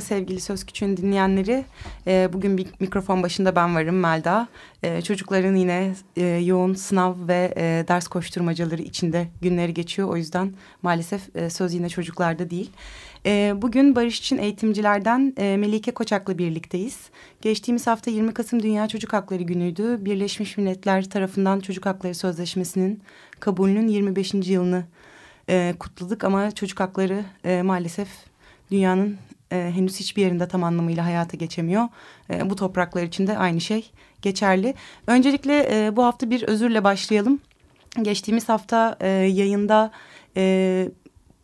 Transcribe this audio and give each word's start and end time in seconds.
Merhaba 0.00 0.14
sevgili 0.14 0.40
Söz 0.40 0.64
Küçüğün 0.64 0.96
dinleyenleri. 0.96 1.64
Ee, 2.06 2.28
bugün 2.32 2.58
bir 2.58 2.66
mikrofon 2.80 3.22
başında 3.22 3.56
ben 3.56 3.74
varım 3.74 4.00
Melda. 4.00 4.48
Ee, 4.82 5.02
çocukların 5.02 5.54
yine 5.54 5.94
e, 6.16 6.24
yoğun 6.26 6.74
sınav 6.74 7.14
ve 7.28 7.54
e, 7.56 7.84
ders 7.88 8.08
koşturmacaları 8.08 8.82
içinde 8.82 9.28
günleri 9.42 9.74
geçiyor. 9.74 10.08
O 10.08 10.16
yüzden 10.16 10.52
maalesef 10.82 11.36
e, 11.36 11.50
söz 11.50 11.74
yine 11.74 11.88
çocuklarda 11.88 12.50
değil. 12.50 12.70
E, 13.26 13.54
bugün 13.56 13.96
Barış 13.96 14.18
için 14.18 14.38
eğitimcilerden 14.38 15.34
e, 15.38 15.56
Melike 15.56 15.90
Koçak'la 15.90 16.38
birlikteyiz. 16.38 16.98
Geçtiğimiz 17.40 17.86
hafta 17.86 18.10
20 18.10 18.34
Kasım 18.34 18.62
Dünya 18.62 18.88
Çocuk 18.88 19.12
Hakları 19.12 19.42
Günü'ydü. 19.42 20.04
Birleşmiş 20.04 20.56
Milletler 20.56 21.10
tarafından 21.10 21.60
Çocuk 21.60 21.86
Hakları 21.86 22.14
Sözleşmesi'nin 22.14 23.02
kabulünün 23.40 23.88
25. 23.88 24.34
yılını 24.34 24.84
e, 25.48 25.74
kutladık. 25.78 26.24
Ama 26.24 26.50
çocuk 26.50 26.80
hakları 26.80 27.24
e, 27.44 27.62
maalesef 27.62 28.08
dünyanın 28.70 29.16
e, 29.52 29.72
henüz 29.74 30.00
hiçbir 30.00 30.22
yerinde 30.22 30.48
tam 30.48 30.64
anlamıyla 30.64 31.04
hayata 31.04 31.36
geçemiyor. 31.36 31.88
E, 32.30 32.50
bu 32.50 32.56
topraklar 32.56 33.02
için 33.02 33.26
de 33.26 33.38
aynı 33.38 33.60
şey 33.60 33.90
geçerli. 34.22 34.74
Öncelikle 35.06 35.68
e, 35.70 35.96
bu 35.96 36.04
hafta 36.04 36.30
bir 36.30 36.42
özürle 36.42 36.84
başlayalım. 36.84 37.40
Geçtiğimiz 38.02 38.48
hafta 38.48 38.96
e, 39.00 39.08
yayında 39.08 39.90
e, 40.36 40.88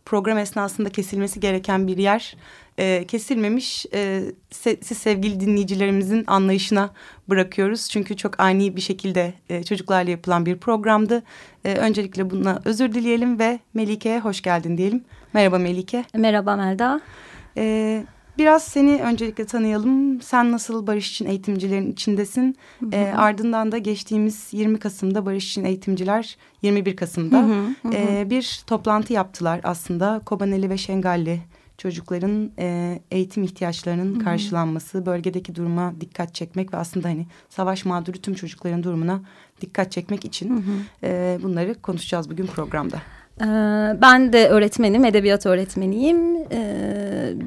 program 0.05 0.37
esnasında 0.37 0.89
kesilmesi 0.89 1.39
gereken 1.39 1.87
bir 1.87 1.97
yer 1.97 2.35
e, 2.79 3.05
kesilmemiş. 3.07 3.85
E, 3.93 4.23
se, 4.49 4.77
siz 4.81 4.97
sevgili 4.97 5.39
dinleyicilerimizin 5.39 6.23
anlayışına 6.27 6.89
bırakıyoruz. 7.29 7.89
Çünkü 7.89 8.17
çok 8.17 8.39
ani 8.39 8.75
bir 8.75 8.81
şekilde 8.81 9.33
e, 9.49 9.63
çocuklarla 9.63 10.11
yapılan 10.11 10.45
bir 10.45 10.57
programdı. 10.57 11.23
E, 11.65 11.73
öncelikle 11.73 12.29
buna 12.29 12.61
özür 12.65 12.93
dileyelim 12.93 13.39
ve 13.39 13.59
Melike'ye 13.73 14.19
hoş 14.19 14.41
geldin 14.41 14.77
diyelim. 14.77 15.03
Merhaba 15.33 15.57
Melike. 15.57 16.05
Merhaba 16.13 16.55
Melda. 16.55 17.01
Ee, 17.57 18.03
biraz 18.37 18.63
seni 18.63 19.01
öncelikle 19.01 19.45
tanıyalım. 19.45 20.21
Sen 20.21 20.51
nasıl 20.51 20.87
Barış 20.87 21.11
için 21.11 21.25
eğitimcilerin 21.25 21.91
içindesin? 21.91 22.57
Hı 22.79 22.85
hı. 22.85 22.89
E, 22.91 23.13
ardından 23.13 23.71
da 23.71 23.77
geçtiğimiz 23.77 24.47
20 24.51 24.79
Kasım'da 24.79 25.25
Barış 25.25 25.47
için 25.47 25.65
eğitimciler 25.65 26.37
21 26.61 26.95
Kasım'da 26.95 27.39
hı 27.39 27.53
hı 27.81 27.87
hı. 27.89 27.93
E, 27.93 28.29
bir 28.29 28.61
toplantı 28.67 29.13
yaptılar 29.13 29.61
aslında. 29.63 30.21
Kobaneli 30.25 30.69
ve 30.69 30.77
Şengalli 30.77 31.39
çocukların 31.77 32.51
e, 32.59 32.99
eğitim 33.11 33.43
ihtiyaçlarının 33.43 34.15
hı 34.15 34.19
hı. 34.19 34.23
karşılanması, 34.23 35.05
bölgedeki 35.05 35.55
duruma 35.55 35.93
dikkat 36.01 36.35
çekmek 36.35 36.73
ve 36.73 36.77
aslında 36.77 37.07
hani 37.07 37.27
savaş 37.49 37.85
mağduru 37.85 38.17
tüm 38.17 38.33
çocukların 38.33 38.83
durumuna 38.83 39.21
dikkat 39.61 39.91
çekmek 39.91 40.25
için 40.25 40.49
hı 40.49 40.59
hı. 40.59 41.07
E, 41.07 41.39
bunları 41.43 41.81
konuşacağız 41.81 42.29
bugün 42.29 42.45
programda. 42.45 43.01
Ben 44.01 44.33
de 44.33 44.49
öğretmenim, 44.49 45.05
edebiyat 45.05 45.45
öğretmeniyim. 45.45 46.37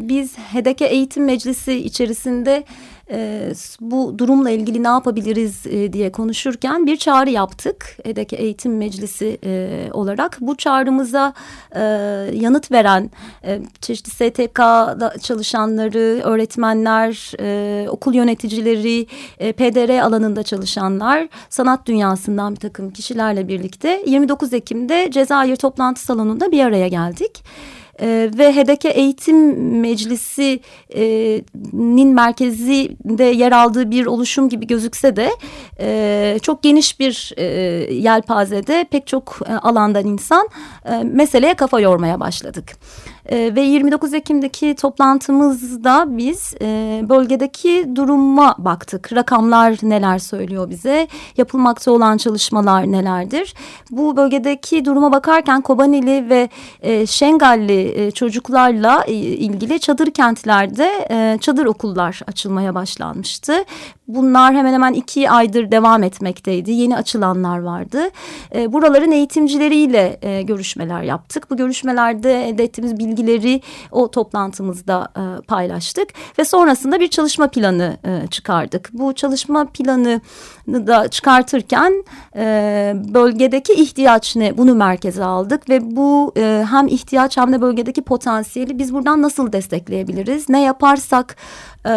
Biz 0.08 0.38
HEDEK'e 0.38 0.84
Eğitim 0.86 1.24
Meclisi 1.24 1.74
içerisinde 1.74 2.64
e, 3.11 3.53
bu 3.81 4.19
durumla 4.19 4.51
ilgili 4.51 4.83
ne 4.83 4.89
yapabiliriz 4.89 5.67
e, 5.67 5.93
diye 5.93 6.13
konuşurken 6.13 6.87
bir 6.87 6.97
çağrı 6.97 7.31
yaptık. 7.31 7.97
EDEK 8.05 8.33
Eğitim 8.33 8.77
Meclisi 8.77 9.39
e, 9.45 9.89
olarak. 9.93 10.39
Bu 10.41 10.57
çağrımıza 10.57 11.33
yanıt 12.33 12.73
veren 12.73 13.11
çeşitli 13.81 14.11
STK'da 14.11 15.15
çalışanları, 15.23 16.21
öğretmenler, 16.23 17.33
okul 17.89 18.15
yöneticileri, 18.15 19.07
PDR 19.53 20.01
alanında 20.01 20.42
çalışanlar, 20.42 21.29
sanat 21.48 21.87
dünyasından 21.87 22.55
bir 22.55 22.61
takım 22.61 22.91
kişilerle 22.91 23.48
birlikte 23.48 24.03
29 24.07 24.53
Ekim'de 24.53 25.11
Cezayir 25.11 25.57
toplantı 25.57 26.01
salonunda 26.01 26.53
bir 26.53 26.65
araya 26.65 26.89
geldik. 26.89 27.45
E, 28.00 28.30
ve 28.38 28.56
HEDEK'e 28.56 28.88
Eğitim 28.88 29.80
Meclisi'nin 29.80 30.61
merkezinde 32.14 33.24
yer 33.24 33.52
aldığı 33.52 33.90
bir 33.90 34.06
oluşum 34.06 34.48
gibi 34.48 34.66
gözükse 34.66 35.16
de 35.16 35.30
e, 35.80 36.38
çok 36.42 36.62
geniş 36.62 37.00
bir 37.00 37.33
e, 37.36 37.44
yelpazede 37.94 38.86
pek 38.90 39.06
çok 39.06 39.38
e, 39.48 39.52
alandan 39.52 40.06
insan 40.06 40.48
e, 40.84 41.02
meseleye 41.02 41.55
kafa 41.55 41.80
yormaya 41.80 42.20
başladık. 42.20 42.77
E, 43.30 43.55
ve 43.55 43.61
29 43.61 44.14
Ekim'deki 44.14 44.74
toplantımızda 44.74 46.05
biz 46.08 46.55
e, 46.63 47.01
bölgedeki 47.08 47.91
duruma 47.95 48.55
baktık. 48.58 49.13
Rakamlar 49.13 49.79
neler 49.83 50.18
söylüyor 50.18 50.70
bize? 50.70 51.08
Yapılmakta 51.36 51.92
olan 51.92 52.17
çalışmalar 52.17 52.92
nelerdir? 52.92 53.55
Bu 53.91 54.17
bölgedeki 54.17 54.85
duruma 54.85 55.13
bakarken 55.13 55.61
Kobanili 55.61 56.30
ve 56.30 56.48
e, 56.80 57.07
Şengalli 57.07 58.07
e, 58.07 58.11
çocuklarla 58.11 59.05
e, 59.07 59.13
ilgili 59.13 59.80
çadır 59.80 60.11
kentlerde 60.11 61.07
e, 61.11 61.39
çadır 61.41 61.67
okullar 61.67 62.20
açılmaya 62.27 62.74
başlanmıştı. 62.74 63.64
Bunlar 64.14 64.55
hemen 64.55 64.73
hemen 64.73 64.92
iki 64.92 65.30
aydır 65.30 65.70
devam 65.70 66.02
etmekteydi. 66.02 66.73
Yeni 66.73 66.97
açılanlar 66.97 67.58
vardı. 67.58 68.01
E, 68.55 68.73
buraların 68.73 69.11
eğitimcileriyle 69.11 70.18
e, 70.23 70.42
görüşmeler 70.42 71.02
yaptık. 71.02 71.51
Bu 71.51 71.57
görüşmelerde 71.57 72.48
elde 72.48 72.64
ettiğimiz 72.64 72.98
bilgileri 73.20 73.61
o 73.91 74.11
toplantımızda 74.11 75.08
e, 75.17 75.42
paylaştık. 75.42 76.08
Ve 76.39 76.45
sonrasında 76.45 77.01
bir 77.01 77.08
çalışma 77.08 77.48
planı 77.48 77.97
e, 78.05 78.27
çıkardık. 78.27 78.91
Bu 78.92 79.14
çalışma 79.14 79.67
planı 79.67 80.20
da 80.86 81.08
çıkartırken 81.08 82.05
e, 82.36 82.42
bölgedeki 83.14 83.73
ihtiyaç 83.73 84.36
ne 84.36 84.58
bunu 84.58 84.75
merkeze 84.75 85.25
aldık. 85.25 85.69
Ve 85.69 85.97
bu 85.97 86.33
e, 86.36 86.64
hem 86.70 86.89
ihtiyaç 86.89 87.36
hem 87.36 87.53
de 87.53 87.61
bölgedeki 87.61 88.03
potansiyeli 88.03 88.79
biz 88.79 88.95
buradan 88.95 89.23
nasıl 89.23 89.53
destekleyebiliriz? 89.53 90.48
Ne 90.48 90.63
yaparsak 90.63 91.36
e, 91.86 91.91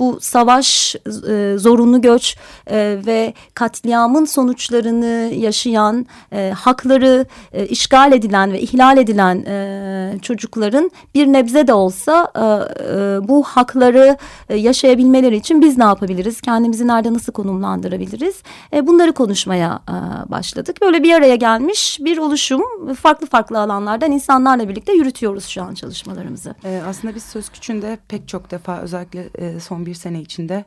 bu 0.00 0.18
savaş, 0.20 0.96
e, 1.28 1.54
zorunlu 1.58 2.00
göç 2.00 2.36
e, 2.70 2.98
ve 3.06 3.34
katliamın 3.54 4.24
sonuçlarını 4.24 5.34
yaşayan, 5.34 6.06
e, 6.32 6.50
hakları 6.50 7.26
e, 7.52 7.66
işgal 7.66 8.12
edilen 8.12 8.52
ve 8.52 8.60
ihlal 8.60 8.98
edilen 8.98 9.36
e, 9.46 10.18
çocukların 10.22 10.90
bir 11.14 11.26
nebze 11.26 11.66
de 11.66 11.74
olsa 11.74 12.32
e, 12.34 12.40
e, 12.40 13.28
bu 13.28 13.42
hakları 13.42 14.16
e, 14.48 14.56
yaşayabilmeleri 14.56 15.36
için 15.36 15.62
biz 15.62 15.78
ne 15.78 15.84
yapabiliriz? 15.84 16.40
Kendimizi 16.40 16.86
nerede 16.86 17.12
nasıl 17.12 17.32
konumlandırabiliriz? 17.42 18.42
E, 18.72 18.86
bunları 18.86 19.12
konuşmaya 19.12 19.82
e, 19.88 20.30
başladık. 20.30 20.76
Böyle 20.80 21.02
bir 21.02 21.14
araya 21.14 21.36
gelmiş 21.36 21.98
bir 22.00 22.18
oluşum 22.18 22.94
farklı 22.94 23.26
farklı 23.26 23.60
alanlardan 23.60 24.12
insanlarla 24.12 24.68
birlikte 24.68 24.92
yürütüyoruz 24.92 25.44
şu 25.44 25.62
an 25.62 25.74
çalışmalarımızı. 25.74 26.54
E, 26.64 26.82
aslında 26.86 27.14
biz 27.14 27.22
Söz 27.22 27.48
Küçüğü'nde 27.48 27.98
pek 28.08 28.28
çok 28.28 28.50
defa 28.50 28.80
özellikle 28.80 29.28
e, 29.34 29.60
son 29.60 29.86
bir 29.86 29.94
sene 29.94 30.20
içinde 30.20 30.64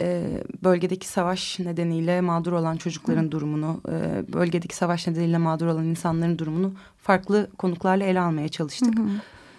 e, 0.00 0.24
bölgedeki 0.64 1.08
savaş 1.08 1.58
nedeniyle 1.58 2.20
mağdur 2.20 2.52
olan 2.52 2.76
çocukların 2.76 3.24
Hı. 3.24 3.32
durumunu, 3.32 3.80
e, 3.88 4.32
bölgedeki 4.32 4.76
savaş 4.76 5.06
nedeniyle 5.06 5.38
mağdur 5.38 5.66
olan 5.66 5.84
insanların 5.84 6.38
durumunu 6.38 6.72
farklı 7.02 7.50
konuklarla 7.58 8.04
ele 8.04 8.20
almaya 8.20 8.48
çalıştık. 8.48 8.98
Hı. 8.98 9.02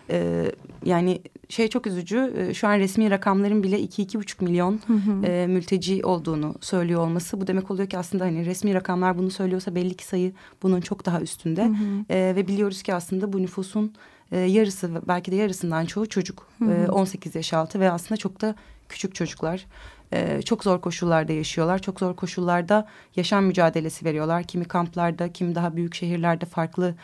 E, 0.09 0.51
yani 0.85 1.21
şey 1.49 1.67
çok 1.67 1.87
üzücü. 1.87 2.33
E, 2.37 2.53
şu 2.53 2.67
an 2.67 2.79
resmi 2.79 3.11
rakamların 3.11 3.63
bile 3.63 3.79
iki 3.79 4.01
iki 4.01 4.19
buçuk 4.19 4.41
milyon 4.41 4.79
hı 4.87 4.93
hı. 4.93 5.25
E, 5.25 5.47
mülteci 5.47 6.05
olduğunu 6.05 6.55
söylüyor 6.61 7.01
olması. 7.01 7.41
Bu 7.41 7.47
demek 7.47 7.71
oluyor 7.71 7.89
ki 7.89 7.97
aslında 7.97 8.23
hani 8.23 8.45
resmi 8.45 8.73
rakamlar 8.73 9.17
bunu 9.17 9.31
söylüyorsa 9.31 9.75
belli 9.75 9.93
ki 9.93 10.05
sayı 10.05 10.33
bunun 10.63 10.81
çok 10.81 11.05
daha 11.05 11.21
üstünde. 11.21 11.63
Hı 11.63 11.69
hı. 11.69 12.05
E, 12.09 12.35
ve 12.35 12.47
biliyoruz 12.47 12.83
ki 12.83 12.93
aslında 12.93 13.33
bu 13.33 13.41
nüfusun 13.41 13.93
e, 14.31 14.39
yarısı 14.39 15.01
belki 15.07 15.31
de 15.31 15.35
yarısından 15.35 15.85
çoğu 15.85 16.09
çocuk. 16.09 16.47
Hı 16.59 16.65
hı. 16.65 16.71
E, 16.71 16.89
18 16.89 17.35
yaş 17.35 17.53
altı 17.53 17.79
ve 17.79 17.91
aslında 17.91 18.17
çok 18.17 18.41
da 18.41 18.55
küçük 18.89 19.15
çocuklar. 19.15 19.65
E, 20.13 20.41
çok 20.41 20.63
zor 20.63 20.81
koşullarda 20.81 21.33
yaşıyorlar. 21.33 21.79
Çok 21.79 21.99
zor 21.99 22.15
koşullarda 22.15 22.87
yaşam 23.15 23.45
mücadelesi 23.45 24.05
veriyorlar. 24.05 24.43
Kimi 24.43 24.65
kamplarda, 24.65 25.33
kimi 25.33 25.55
daha 25.55 25.75
büyük 25.75 25.95
şehirlerde, 25.95 26.45
farklı 26.45 26.95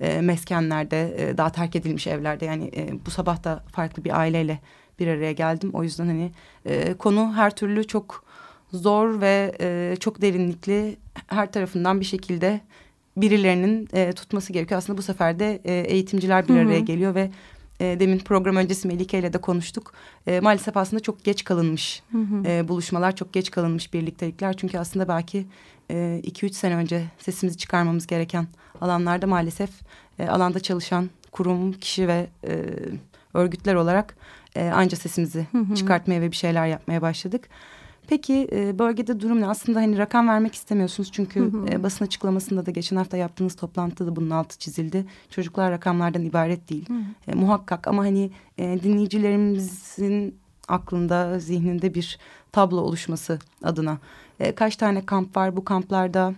e, 0.00 0.20
meskenlerde, 0.20 1.14
e, 1.18 1.38
daha 1.38 1.52
terk 1.52 1.76
edilmiş 1.76 2.06
evlerde. 2.06 2.44
Yani 2.44 2.70
e, 2.76 3.06
bu 3.06 3.10
sabah 3.10 3.44
da 3.44 3.64
farklı 3.72 4.04
bir 4.04 4.18
aileyle 4.18 4.60
bir 4.98 5.06
araya 5.06 5.32
geldim. 5.32 5.70
O 5.72 5.82
yüzden 5.82 6.06
hani 6.06 6.30
e, 6.64 6.94
konu 6.94 7.32
her 7.34 7.56
türlü 7.56 7.86
çok 7.86 8.24
zor 8.72 9.20
ve 9.20 9.52
e, 9.60 9.96
çok 10.00 10.22
derinlikli 10.22 10.96
her 11.26 11.52
tarafından 11.52 12.00
bir 12.00 12.04
şekilde 12.04 12.60
birilerinin 13.16 13.88
e, 13.92 14.12
tutması 14.12 14.52
gerekiyor. 14.52 14.78
Aslında 14.78 14.98
bu 14.98 15.02
sefer 15.02 15.38
de 15.38 15.60
e, 15.64 15.72
eğitimciler 15.74 16.48
bir 16.48 16.56
araya 16.56 16.80
geliyor 16.80 17.14
ve 17.14 17.30
e, 17.80 18.00
demin 18.00 18.18
program 18.18 18.56
öncesi 18.56 18.88
Melike 18.88 19.18
ile 19.18 19.32
de 19.32 19.38
konuştuk. 19.38 19.92
E, 20.26 20.40
maalesef 20.40 20.76
aslında 20.76 21.02
çok 21.02 21.24
geç 21.24 21.44
kalınmış 21.44 22.02
hı 22.12 22.18
hı. 22.18 22.48
E, 22.48 22.68
buluşmalar, 22.68 23.16
çok 23.16 23.32
geç 23.32 23.50
kalınmış 23.50 23.94
birliktelikler. 23.94 24.56
Çünkü 24.56 24.78
aslında 24.78 25.08
belki 25.08 25.46
e, 25.90 26.20
iki 26.22 26.46
üç 26.46 26.54
sene 26.54 26.74
önce 26.74 27.04
sesimizi 27.18 27.58
çıkarmamız 27.58 28.06
gereken 28.06 28.46
alanlarda 28.80 29.26
maalesef 29.26 29.70
e, 30.18 30.28
alanda 30.28 30.60
çalışan 30.60 31.10
kurum, 31.32 31.72
kişi 31.72 32.08
ve 32.08 32.26
e, 32.46 32.64
örgütler 33.34 33.74
olarak 33.74 34.16
e, 34.56 34.68
anca 34.68 34.96
sesimizi 34.96 35.46
hı 35.52 35.58
hı. 35.58 35.74
çıkartmaya 35.74 36.20
ve 36.20 36.30
bir 36.30 36.36
şeyler 36.36 36.66
yapmaya 36.66 37.02
başladık. 37.02 37.48
Peki 38.10 38.48
e, 38.52 38.78
bölgede 38.78 39.20
durum 39.20 39.40
ne? 39.40 39.46
Aslında 39.46 39.80
hani 39.80 39.98
rakam 39.98 40.28
vermek 40.28 40.54
istemiyorsunuz 40.54 41.12
çünkü 41.12 41.40
hı 41.40 41.44
hı. 41.44 41.66
E, 41.70 41.82
basın 41.82 42.04
açıklamasında 42.04 42.66
da 42.66 42.70
geçen 42.70 42.96
hafta 42.96 43.16
yaptığınız 43.16 43.56
toplantıda 43.56 44.10
da 44.10 44.16
bunun 44.16 44.30
altı 44.30 44.58
çizildi. 44.58 45.06
Çocuklar 45.30 45.72
rakamlardan 45.72 46.24
ibaret 46.24 46.70
değil. 46.70 46.88
Hı 46.88 46.94
hı. 46.94 47.02
E, 47.28 47.34
muhakkak 47.34 47.88
ama 47.88 48.02
hani 48.02 48.30
e, 48.58 48.82
dinleyicilerimizin 48.82 50.34
aklında, 50.68 51.38
zihninde 51.38 51.94
bir 51.94 52.18
tablo 52.52 52.80
oluşması 52.80 53.38
adına. 53.62 53.98
E, 54.40 54.54
kaç 54.54 54.76
tane 54.76 55.06
kamp 55.06 55.36
var? 55.36 55.56
Bu 55.56 55.64
kamplarda 55.64 56.34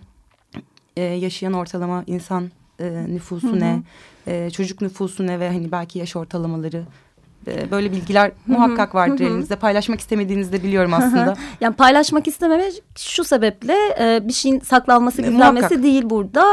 e, 0.97 1.01
yaşayan 1.01 1.53
ortalama 1.53 2.03
insan 2.07 2.51
e, 2.79 3.05
nüfusu 3.07 3.47
hı 3.47 3.51
hı. 3.51 3.59
ne? 3.59 3.83
E, 4.27 4.49
çocuk 4.49 4.81
nüfusu 4.81 5.27
ne 5.27 5.39
ve 5.39 5.49
hani 5.49 5.71
belki 5.71 5.99
yaş 5.99 6.15
ortalamaları 6.15 6.85
e, 7.47 7.71
böyle 7.71 7.91
bilgiler 7.91 8.31
muhakkak 8.47 8.95
vardır 8.95 9.25
elinizde. 9.25 9.55
Paylaşmak 9.55 9.99
istemediğinizi 9.99 10.51
de 10.51 10.63
biliyorum 10.63 10.93
aslında. 10.93 11.35
yani 11.61 11.75
paylaşmak 11.75 12.27
istememe 12.27 12.71
şu 12.97 13.23
sebeple 13.23 13.75
e, 13.99 14.27
bir 14.27 14.33
şeyin 14.33 14.59
saklanması, 14.59 15.21
e, 15.21 15.25
gizlenmesi 15.25 15.83
değil 15.83 16.09
burada. 16.09 16.43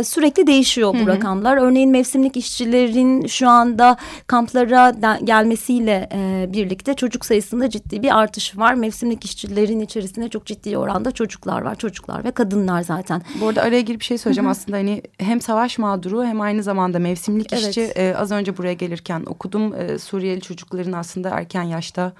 E, 0.00 0.04
sürekli 0.04 0.46
değişiyor 0.46 0.94
bu 1.02 1.06
rakamlar. 1.06 1.56
Örneğin 1.56 1.90
mevsimlik 1.90 2.36
işçilerin 2.36 3.26
şu 3.26 3.48
anda 3.48 3.96
kamplara 4.26 4.90
gelmesiyle 5.24 6.08
e, 6.12 6.52
birlikte 6.52 6.94
çocuk 6.94 7.24
sayısında 7.24 7.70
ciddi 7.70 8.02
bir 8.02 8.18
artış 8.18 8.58
var. 8.58 8.74
Mevsimlik 8.74 9.24
işçilerin 9.24 9.80
içerisinde 9.80 10.28
çok 10.28 10.46
ciddi 10.46 10.78
oranda 10.78 11.12
çocuklar 11.12 11.62
var. 11.62 11.74
Çocuklar 11.74 12.24
ve 12.24 12.30
kadınlar 12.30 12.82
zaten. 12.82 13.22
Bu 13.40 13.48
arada 13.48 13.62
araya 13.62 13.80
girip 13.80 14.00
bir 14.00 14.04
şey 14.04 14.18
söyleyeceğim 14.18 14.50
aslında 14.50 14.76
hani 14.76 15.02
hem 15.18 15.40
savaş 15.40 15.78
mağduru 15.78 16.24
hem 16.24 16.40
aynı 16.40 16.62
zamanda 16.62 16.98
mevsimlik 16.98 17.52
evet. 17.52 17.68
işçi 17.68 17.80
e, 17.80 18.14
az 18.14 18.30
önce 18.30 18.56
buraya 18.56 18.74
gelirken 18.74 19.22
okudum 19.26 19.74
e, 19.74 19.98
Suriye 19.98 20.29
Suriyeli 20.30 20.40
çocukların 20.42 20.92
aslında 20.92 21.30
erken 21.30 21.62
yaşta 21.62 22.12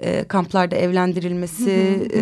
e, 0.00 0.24
kamplarda 0.24 0.76
evlendirilmesi 0.76 1.70
e, 2.14 2.20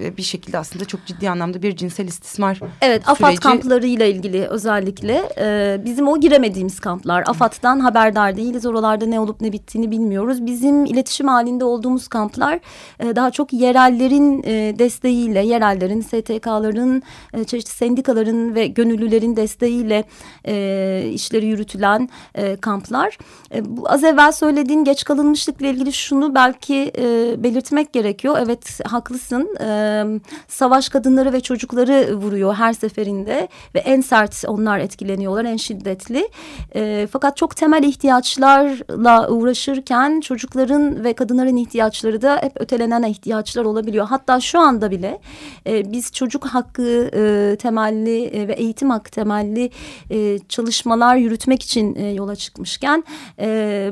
ve 0.00 0.16
bir 0.16 0.22
şekilde 0.22 0.58
aslında 0.58 0.84
çok 0.84 1.06
ciddi 1.06 1.30
anlamda 1.30 1.62
bir 1.62 1.76
cinsel 1.76 2.08
istismar 2.08 2.60
Evet 2.80 3.02
süreci. 3.04 3.10
AFAD 3.10 3.36
kamplarıyla 3.36 4.06
ilgili 4.06 4.46
özellikle 4.46 5.22
e, 5.38 5.80
bizim 5.84 6.08
o 6.08 6.20
giremediğimiz 6.20 6.80
kamplar. 6.80 7.24
AFAD'dan 7.26 7.80
haberdar 7.80 8.36
değiliz. 8.36 8.66
Oralarda 8.66 9.06
ne 9.06 9.20
olup 9.20 9.40
ne 9.40 9.52
bittiğini 9.52 9.90
bilmiyoruz. 9.90 10.46
Bizim 10.46 10.84
iletişim 10.84 11.28
halinde 11.28 11.64
olduğumuz 11.64 12.08
kamplar 12.08 12.60
e, 13.00 13.16
daha 13.16 13.30
çok 13.30 13.52
yerellerin 13.52 14.42
e, 14.42 14.78
desteğiyle, 14.78 15.40
yerellerin, 15.40 16.00
STK'ların, 16.00 17.02
e, 17.34 17.44
çeşitli 17.44 17.70
sendikaların 17.70 18.54
ve 18.54 18.66
gönüllülerin 18.66 19.36
desteğiyle 19.36 20.04
e, 20.46 21.10
işleri 21.12 21.46
yürütülen 21.46 22.08
e, 22.34 22.56
kamplar. 22.56 23.18
E, 23.54 23.76
bu 23.76 23.90
az 23.90 24.04
evvel 24.04 24.32
söylediğin 24.32 24.84
geç 24.84 25.04
kalınmışlıkla 25.04 25.66
ilgili 25.66 25.92
şunu 25.92 26.34
belki 26.34 26.92
e, 26.98 27.03
e, 27.04 27.42
belirtmek 27.42 27.92
gerekiyor. 27.92 28.36
Evet 28.40 28.80
haklısın. 28.86 29.56
E, 29.60 30.04
savaş 30.48 30.88
kadınları 30.88 31.32
ve 31.32 31.40
çocukları 31.40 32.16
vuruyor 32.16 32.54
her 32.54 32.72
seferinde 32.72 33.48
ve 33.74 33.78
en 33.78 34.00
sert 34.00 34.44
onlar 34.46 34.78
etkileniyorlar, 34.78 35.44
en 35.44 35.56
şiddetli. 35.56 36.28
E, 36.74 37.08
fakat 37.12 37.36
çok 37.36 37.56
temel 37.56 37.82
ihtiyaçlarla 37.82 39.28
uğraşırken 39.28 40.20
çocukların 40.20 41.04
ve 41.04 41.12
kadınların 41.12 41.56
ihtiyaçları 41.56 42.22
da 42.22 42.36
hep 42.42 42.52
ötelenen 42.60 43.02
ihtiyaçlar 43.02 43.64
olabiliyor. 43.64 44.06
Hatta 44.06 44.40
şu 44.40 44.60
anda 44.60 44.90
bile 44.90 45.20
e, 45.66 45.92
biz 45.92 46.12
çocuk 46.12 46.44
hakkı 46.46 47.10
e, 47.14 47.56
temelli 47.56 48.24
e, 48.24 48.48
ve 48.48 48.52
eğitim 48.52 48.90
hakkı 48.90 49.10
temelli 49.10 49.70
e, 50.10 50.38
çalışmalar 50.38 51.16
yürütmek 51.16 51.62
için 51.62 51.94
e, 51.94 52.06
yola 52.12 52.36
çıkmışken 52.36 53.04
e, 53.38 53.90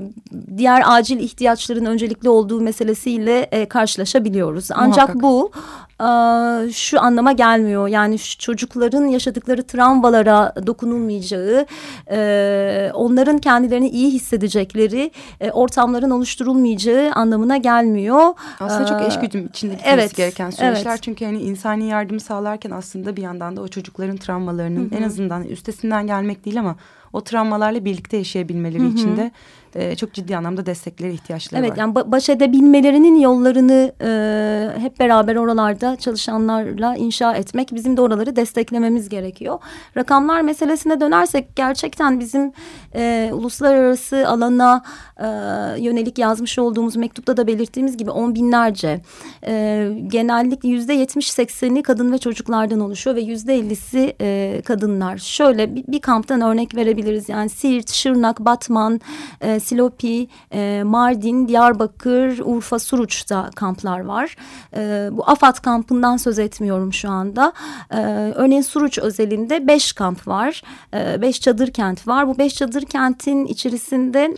diğer 0.57 0.83
acil 0.87 1.19
ihtiyaçların 1.19 1.85
öncelikli 1.85 2.29
olduğu 2.29 2.61
meselesi 2.61 3.02
meselesiyle 3.03 3.49
e, 3.53 3.67
karşılaşabiliyoruz. 3.67 4.69
Ancak 4.71 5.15
Muhakkak. 5.15 5.23
bu 5.23 5.51
e, 6.01 6.73
şu 6.73 7.01
anlama 7.01 7.33
gelmiyor. 7.33 7.89
Yani 7.89 8.19
şu 8.19 8.39
çocukların 8.39 9.05
yaşadıkları 9.05 9.63
travmalara 9.63 10.53
dokunulmayacağı, 10.67 11.67
e, 12.11 12.91
onların 12.95 13.39
kendilerini 13.39 13.89
iyi 13.89 14.11
hissedecekleri 14.11 15.11
e, 15.41 15.51
ortamların 15.51 16.11
oluşturulmayacağı 16.11 17.13
anlamına 17.13 17.57
gelmiyor. 17.57 18.35
Aslında 18.61 18.87
çok 18.87 19.03
eşgüdüm 19.03 19.47
içinde 19.47 19.75
gitmesi 19.75 19.95
evet, 19.95 20.17
gereken 20.17 20.51
süreçler. 20.51 20.91
Evet. 20.91 21.03
Çünkü 21.03 21.25
hani 21.25 21.41
insani 21.41 21.85
yardım 21.89 22.21
sağlarken 22.21 22.71
aslında 22.71 23.17
bir 23.17 23.23
yandan 23.23 23.57
da 23.57 23.61
o 23.63 23.69
çocukların 23.69 24.17
travmalarının 24.17 24.91
Hı 24.91 24.95
-hı. 24.95 24.99
en 24.99 25.03
azından 25.03 25.45
üstesinden 25.45 26.07
gelmek 26.07 26.45
değil 26.45 26.59
ama 26.59 26.77
o 27.13 27.21
travmalarla 27.21 27.85
birlikte 27.85 28.17
yaşayabilmeleri 28.17 28.83
Hı 28.83 28.87
-hı. 28.87 28.95
için 28.95 29.17
de 29.17 29.31
e, 29.75 29.97
çok 29.97 30.13
ciddi 30.13 30.37
anlamda 30.37 30.67
desteklere 30.67 31.13
ihtiyaçları 31.13 31.61
evet, 31.61 31.71
var. 31.71 31.77
Evet 31.77 31.97
yani 31.97 32.13
baş 32.13 32.29
edebilmelerinin 32.29 33.21
yollarını 33.21 33.93
e, 34.01 34.81
hep 34.81 35.01
beraber 35.01 35.37
oralarda 35.37 35.97
çalışanlarla 35.97 36.97
inşa 36.97 37.35
etmek 37.35 37.75
bizim 37.75 37.97
de 37.97 38.01
oraları 38.01 38.37
desteklememiz 38.37 39.09
gerekiyor. 39.09 39.59
Rakamlar 39.97 40.41
meselesine 40.41 41.01
dönersek 41.01 41.57
gerçekten 41.57 42.21
bizim 42.21 42.53
e, 42.95 43.31
uluslararası 43.33 44.29
alana 44.29 44.83
e, 45.19 45.27
yönelik 45.83 46.19
yazmış 46.19 46.59
olduğumuz 46.59 46.97
mektupta 46.97 47.37
da 47.37 47.47
belirttiğimiz 47.47 47.97
gibi 47.97 48.11
on 48.11 48.35
binlerce 48.35 49.01
e, 49.47 49.89
genellikle 50.07 50.69
yüzde 50.69 50.93
yetmiş 50.93 51.31
sekseni 51.31 51.83
kadın 51.83 52.13
ve 52.13 52.19
çocuklardan 52.19 52.81
oluşuyor 52.81 53.17
ve 53.17 53.21
yüzde 53.21 53.55
ellisi 53.55 54.17
e, 54.21 54.61
kadınlar. 54.65 55.19
Şöyle 55.19 55.75
bir, 55.75 55.85
bir 55.87 56.01
kamptan 56.01 56.41
örnek 56.41 56.75
verebiliriz 56.75 57.29
yani 57.29 57.49
Siirt, 57.49 57.91
Şırnak, 57.91 58.41
Batman, 58.41 59.01
e, 59.41 59.61
Silopi, 59.63 60.29
e, 60.53 60.83
Mardin, 60.85 61.49
Diyarbakır, 61.49 62.39
Urfa, 62.45 62.79
Suruç'ta 62.79 63.51
kamplar 63.55 64.01
var. 64.01 64.37
E, 64.77 65.09
bu 65.13 65.31
AFAD 65.31 65.57
kampından 65.63 66.17
söz 66.17 66.39
etmiyorum 66.39 66.93
şu 66.93 67.11
anda. 67.11 67.53
E, 67.91 67.97
örneğin 68.35 68.63
Suruç 68.63 68.99
özelinde 68.99 69.67
beş 69.67 69.93
kamp 69.93 70.29
var. 70.29 70.63
E, 70.95 71.23
beş 71.23 71.41
çadır 71.41 71.73
kent 71.73 72.09
var. 72.09 72.29
Bu 72.29 72.39
beş 72.39 72.55
çadır 72.55 72.83
kentin 72.83 73.47
içerisinde 73.47 74.35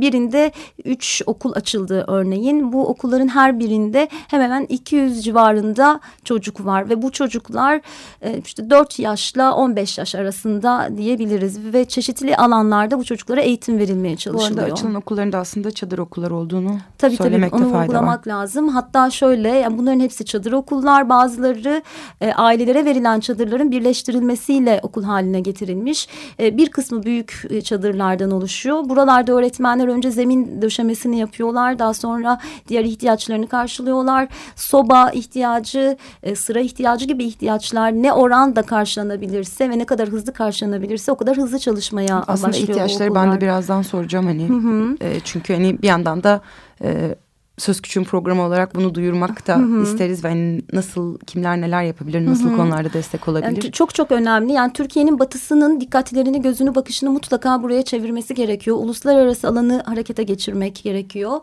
birinde 0.00 0.52
üç 0.84 1.22
okul 1.26 1.52
açıldı 1.54 2.04
örneğin. 2.08 2.72
Bu 2.72 2.88
okulların 2.88 3.28
her 3.28 3.58
birinde 3.58 4.08
hemen 4.28 4.46
hemen 4.46 4.66
200 4.66 5.24
civarında 5.24 6.00
çocuk 6.24 6.64
var 6.64 6.88
ve 6.88 7.02
bu 7.02 7.12
çocuklar 7.12 7.80
e, 8.22 8.40
işte 8.44 8.70
4 8.70 8.98
yaşla 8.98 9.54
15 9.54 9.98
yaş 9.98 10.14
arasında 10.14 10.88
diyebiliriz 10.96 11.72
ve 11.72 11.84
çeşitli 11.84 12.36
alanlarda 12.36 12.98
bu 12.98 13.04
çocuklara 13.04 13.40
eğitim 13.40 13.78
verilmeye 13.78 14.16
çalışılıyor 14.16 14.55
arada 14.62 14.72
açılan 14.72 14.94
okulların 14.94 15.38
aslında 15.38 15.70
çadır 15.70 15.98
okullar 15.98 16.30
olduğunu 16.30 16.78
tabii, 16.98 17.16
söylemekte 17.16 17.56
tabii, 17.56 17.66
onu 17.66 17.72
fayda 17.72 17.92
vurgulamak 17.92 18.28
lazım. 18.28 18.68
Hatta 18.68 19.10
şöyle 19.10 19.48
yani 19.48 19.78
bunların 19.78 20.00
hepsi 20.00 20.24
çadır 20.24 20.52
okullar 20.52 21.08
bazıları 21.08 21.82
e, 22.20 22.32
ailelere 22.32 22.84
verilen 22.84 23.20
çadırların 23.20 23.70
birleştirilmesiyle 23.70 24.80
okul 24.82 25.02
haline 25.02 25.40
getirilmiş. 25.40 26.08
E, 26.40 26.56
bir 26.56 26.70
kısmı 26.70 27.02
büyük 27.02 27.42
e, 27.50 27.60
çadırlardan 27.60 28.30
oluşuyor. 28.30 28.88
Buralarda 28.88 29.32
öğretmenler 29.32 29.88
önce 29.88 30.10
zemin 30.10 30.62
döşemesini 30.62 31.18
yapıyorlar. 31.18 31.78
Daha 31.78 31.94
sonra 31.94 32.38
diğer 32.68 32.84
ihtiyaçlarını 32.84 33.48
karşılıyorlar. 33.48 34.28
Soba 34.56 35.10
ihtiyacı, 35.10 35.96
e, 36.22 36.34
sıra 36.34 36.60
ihtiyacı 36.60 37.04
gibi 37.04 37.24
ihtiyaçlar 37.24 37.92
ne 37.92 38.12
oranda 38.12 38.62
karşılanabilirse 38.62 39.70
ve 39.70 39.78
ne 39.78 39.84
kadar 39.84 40.08
hızlı 40.08 40.32
karşılanabilirse 40.32 41.12
o 41.12 41.16
kadar 41.16 41.36
hızlı 41.36 41.58
çalışmaya 41.58 42.16
Aslında 42.16 42.48
başlıyor. 42.48 42.48
Aslında 42.48 42.72
ihtiyaçları 42.72 43.14
ben 43.14 43.32
de 43.32 43.40
birazdan 43.40 43.82
soracağım 43.82 44.26
hani 44.26 44.45
Hı 44.48 44.54
hı. 44.54 44.96
E, 45.00 45.20
çünkü 45.20 45.54
hani 45.54 45.82
bir 45.82 45.86
yandan 45.88 46.22
da 46.22 46.40
e, 46.82 47.14
Söz 47.58 47.80
Küçüğün 47.80 48.04
programı 48.04 48.42
olarak 48.42 48.74
bunu 48.74 48.94
duyurmak 48.94 49.46
da 49.46 49.56
hı 49.56 49.62
hı. 49.62 49.82
isteriz 49.82 50.24
ve 50.24 50.28
hani 50.28 50.62
nasıl 50.72 51.18
kimler 51.18 51.60
neler 51.60 51.82
yapabilir, 51.82 52.26
nasıl 52.26 52.44
hı 52.44 52.52
hı. 52.52 52.56
konularda 52.56 52.92
destek 52.92 53.28
olabilir? 53.28 53.62
Yani 53.62 53.72
çok 53.72 53.94
çok 53.94 54.12
önemli. 54.12 54.52
Yani 54.52 54.72
Türkiye'nin 54.72 55.18
batısının 55.18 55.80
dikkatlerini, 55.80 56.42
gözünü, 56.42 56.74
bakışını 56.74 57.10
mutlaka 57.10 57.62
buraya 57.62 57.82
çevirmesi 57.82 58.34
gerekiyor. 58.34 58.76
Uluslararası 58.76 59.48
alanı 59.48 59.82
harekete 59.86 60.22
geçirmek 60.22 60.80
gerekiyor. 60.84 61.40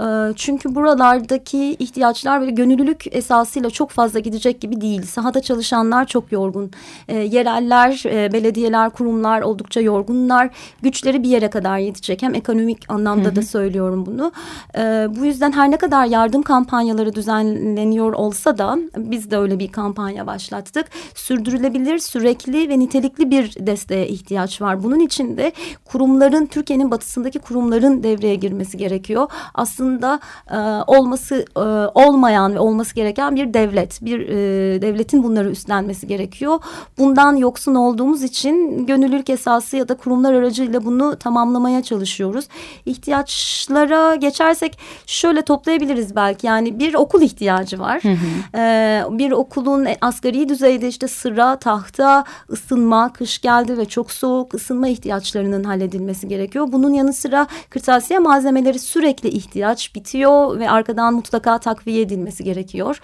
Ee, 0.00 0.32
çünkü 0.36 0.74
buralardaki 0.74 1.76
ihtiyaçlar 1.78 2.40
böyle 2.40 2.52
gönüllülük 2.52 3.14
esasıyla 3.16 3.70
çok 3.70 3.90
fazla 3.90 4.18
gidecek 4.18 4.60
gibi 4.60 4.80
değil. 4.80 5.02
Sahada 5.02 5.40
çalışanlar 5.42 6.06
çok 6.06 6.32
yorgun. 6.32 6.70
Ee, 7.08 7.16
yereller, 7.16 8.02
e, 8.06 8.32
belediyeler, 8.32 8.90
kurumlar 8.90 9.42
oldukça 9.42 9.80
yorgunlar. 9.80 10.50
Güçleri 10.82 11.22
bir 11.22 11.28
yere 11.28 11.50
kadar 11.50 11.78
yetecek. 11.78 12.22
Hem 12.22 12.34
ekonomik 12.34 12.90
anlamda 12.90 13.28
hı 13.28 13.32
hı. 13.32 13.36
da 13.36 13.42
söylüyorum 13.42 14.06
bunu. 14.06 14.32
Ee, 14.76 15.06
bu 15.20 15.24
yüzden 15.24 15.51
tarafından 15.52 15.62
her 15.62 15.70
ne 15.70 15.76
kadar 15.76 16.06
yardım 16.06 16.42
kampanyaları 16.42 17.14
düzenleniyor 17.14 18.12
olsa 18.12 18.58
da 18.58 18.78
biz 18.96 19.30
de 19.30 19.36
öyle 19.36 19.58
bir 19.58 19.72
kampanya 19.72 20.26
başlattık. 20.26 20.86
Sürdürülebilir, 21.14 21.98
sürekli 21.98 22.68
ve 22.68 22.78
nitelikli 22.78 23.30
bir 23.30 23.54
desteğe 23.66 24.08
ihtiyaç 24.08 24.60
var. 24.60 24.82
Bunun 24.82 25.00
için 25.00 25.36
de 25.36 25.52
kurumların, 25.84 26.46
Türkiye'nin 26.46 26.90
batısındaki 26.90 27.38
kurumların 27.38 28.02
devreye 28.02 28.34
girmesi 28.34 28.76
gerekiyor. 28.76 29.28
Aslında 29.54 30.20
e, 30.50 30.56
olması 30.86 31.44
e, 31.56 31.60
olmayan 31.94 32.54
ve 32.54 32.58
olması 32.58 32.94
gereken 32.94 33.36
bir 33.36 33.54
devlet, 33.54 34.00
bir 34.02 34.20
e, 34.28 34.82
devletin 34.82 35.22
bunları 35.22 35.50
üstlenmesi 35.50 36.06
gerekiyor. 36.06 36.60
Bundan 36.98 37.36
yoksun 37.36 37.74
olduğumuz 37.74 38.22
için 38.22 38.86
gönüllülük 38.86 39.30
esası 39.30 39.76
ya 39.76 39.88
da 39.88 39.94
kurumlar 39.94 40.32
aracıyla 40.32 40.84
bunu 40.84 41.16
tamamlamaya 41.16 41.82
çalışıyoruz. 41.82 42.48
İhtiyaçlara 42.86 44.14
geçersek 44.14 44.78
şöyle 45.06 45.41
toplayabiliriz 45.42 46.16
belki. 46.16 46.46
Yani 46.46 46.78
bir 46.78 46.94
okul 46.94 47.22
ihtiyacı 47.22 47.78
var. 47.78 48.02
Hı 48.02 48.08
hı. 48.08 48.58
Ee, 48.58 49.04
bir 49.10 49.30
okulun 49.30 49.86
asgari 50.00 50.48
düzeyde 50.48 50.88
işte 50.88 51.08
sıra, 51.08 51.56
tahta, 51.56 52.24
ısınma, 52.50 53.12
kış 53.12 53.40
geldi 53.40 53.78
ve 53.78 53.84
çok 53.84 54.10
soğuk 54.10 54.54
ısınma 54.54 54.88
ihtiyaçlarının 54.88 55.64
halledilmesi 55.64 56.28
gerekiyor. 56.28 56.68
Bunun 56.72 56.92
yanı 56.92 57.12
sıra 57.12 57.46
kırtasiye 57.70 58.18
malzemeleri 58.18 58.78
sürekli 58.78 59.28
ihtiyaç 59.28 59.94
bitiyor 59.94 60.58
ve 60.58 60.70
arkadan 60.70 61.14
mutlaka 61.14 61.58
takviye 61.58 62.00
edilmesi 62.00 62.44
gerekiyor. 62.44 63.00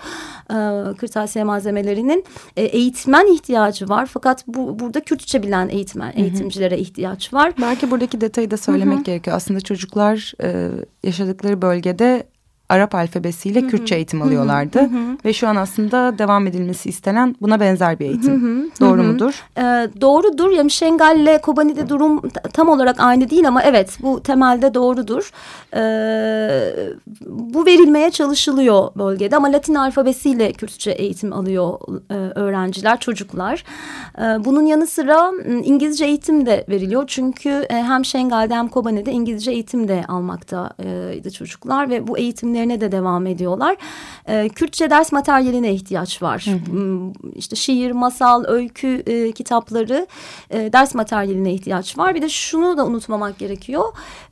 Ee, 0.50 0.96
kırtasiye 0.96 1.44
malzemelerinin 1.44 2.24
e, 2.56 2.62
eğitmen 2.62 3.34
ihtiyacı 3.34 3.88
var. 3.88 4.06
Fakat 4.06 4.44
bu 4.46 4.78
burada 4.78 5.00
Kürtçe 5.00 5.42
bilen 5.42 5.68
eğitmen, 5.68 6.12
eğitimcilere 6.16 6.78
ihtiyaç 6.78 7.34
var. 7.34 7.52
Belki 7.60 7.90
buradaki 7.90 8.20
detayı 8.20 8.50
da 8.50 8.56
söylemek 8.56 8.98
Hı 8.98 9.02
-hı. 9.02 9.04
gerekiyor. 9.04 9.36
Aslında 9.36 9.60
çocuklar 9.60 10.32
e, 10.42 10.68
yaşadıkları 11.04 11.62
bölgede 11.62 12.27
Arap 12.68 12.94
alfabesiyle 12.94 13.60
Hı-hı. 13.60 13.68
Kürtçe 13.68 13.94
eğitim 13.94 14.22
alıyorlardı. 14.22 14.78
Hı-hı. 14.80 15.16
Ve 15.24 15.32
şu 15.32 15.48
an 15.48 15.56
aslında 15.56 16.18
devam 16.18 16.46
edilmesi 16.46 16.88
istenen 16.88 17.36
buna 17.40 17.60
benzer 17.60 17.98
bir 17.98 18.06
eğitim. 18.06 18.42
Hı-hı. 18.42 18.70
Doğru 18.80 19.02
Hı-hı. 19.02 19.12
mudur? 19.12 19.44
Ee, 19.58 19.88
doğrudur. 20.00 20.50
Yani 20.50 20.70
Şengal 20.70 21.20
ile 21.20 21.40
Kobani'de 21.40 21.88
durum 21.88 22.22
tam 22.52 22.68
olarak 22.68 23.00
aynı 23.00 23.30
değil 23.30 23.48
ama 23.48 23.62
evet 23.62 23.98
bu 24.02 24.22
temelde 24.22 24.74
doğrudur. 24.74 25.30
Ee, 25.74 26.74
bu 27.26 27.66
verilmeye 27.66 28.10
çalışılıyor 28.10 28.88
bölgede 28.96 29.36
ama 29.36 29.52
Latin 29.52 29.74
alfabesiyle 29.74 30.52
Kürtçe 30.52 30.90
eğitim 30.90 31.32
alıyor 31.32 31.78
e, 32.10 32.14
öğrenciler, 32.14 33.00
çocuklar. 33.00 33.64
Ee, 34.18 34.22
bunun 34.22 34.66
yanı 34.66 34.86
sıra 34.86 35.32
İngilizce 35.64 36.04
eğitim 36.04 36.46
de 36.46 36.64
veriliyor. 36.68 37.04
Çünkü 37.06 37.48
e, 37.48 37.74
hem 37.74 38.04
Şengal'de 38.04 38.54
hem 38.54 38.68
Kobani'de 38.68 39.12
İngilizce 39.12 39.50
eğitim 39.50 39.88
de 39.88 40.04
almaktaydı 40.08 41.30
çocuklar 41.30 41.90
ve 41.90 42.08
bu 42.08 42.18
eğitimleri 42.18 42.57
eğitimlerine 42.58 42.80
de 42.80 42.92
devam 42.92 43.26
ediyorlar. 43.26 43.76
E, 44.28 44.48
Kürtçe 44.48 44.90
ders 44.90 45.12
materyaline 45.12 45.72
ihtiyaç 45.72 46.22
var. 46.22 46.46
Hı 46.46 46.50
hı. 46.50 46.72
Hmm, 46.72 47.12
işte 47.34 47.56
şiir, 47.56 47.92
masal, 47.92 48.44
öykü 48.44 49.02
e, 49.06 49.32
kitapları 49.32 50.06
e, 50.50 50.72
ders 50.72 50.94
materyaline 50.94 51.52
ihtiyaç 51.52 51.98
var. 51.98 52.14
Bir 52.14 52.22
de 52.22 52.28
şunu 52.28 52.76
da 52.76 52.86
unutmamak 52.86 53.38
gerekiyor. 53.38 53.84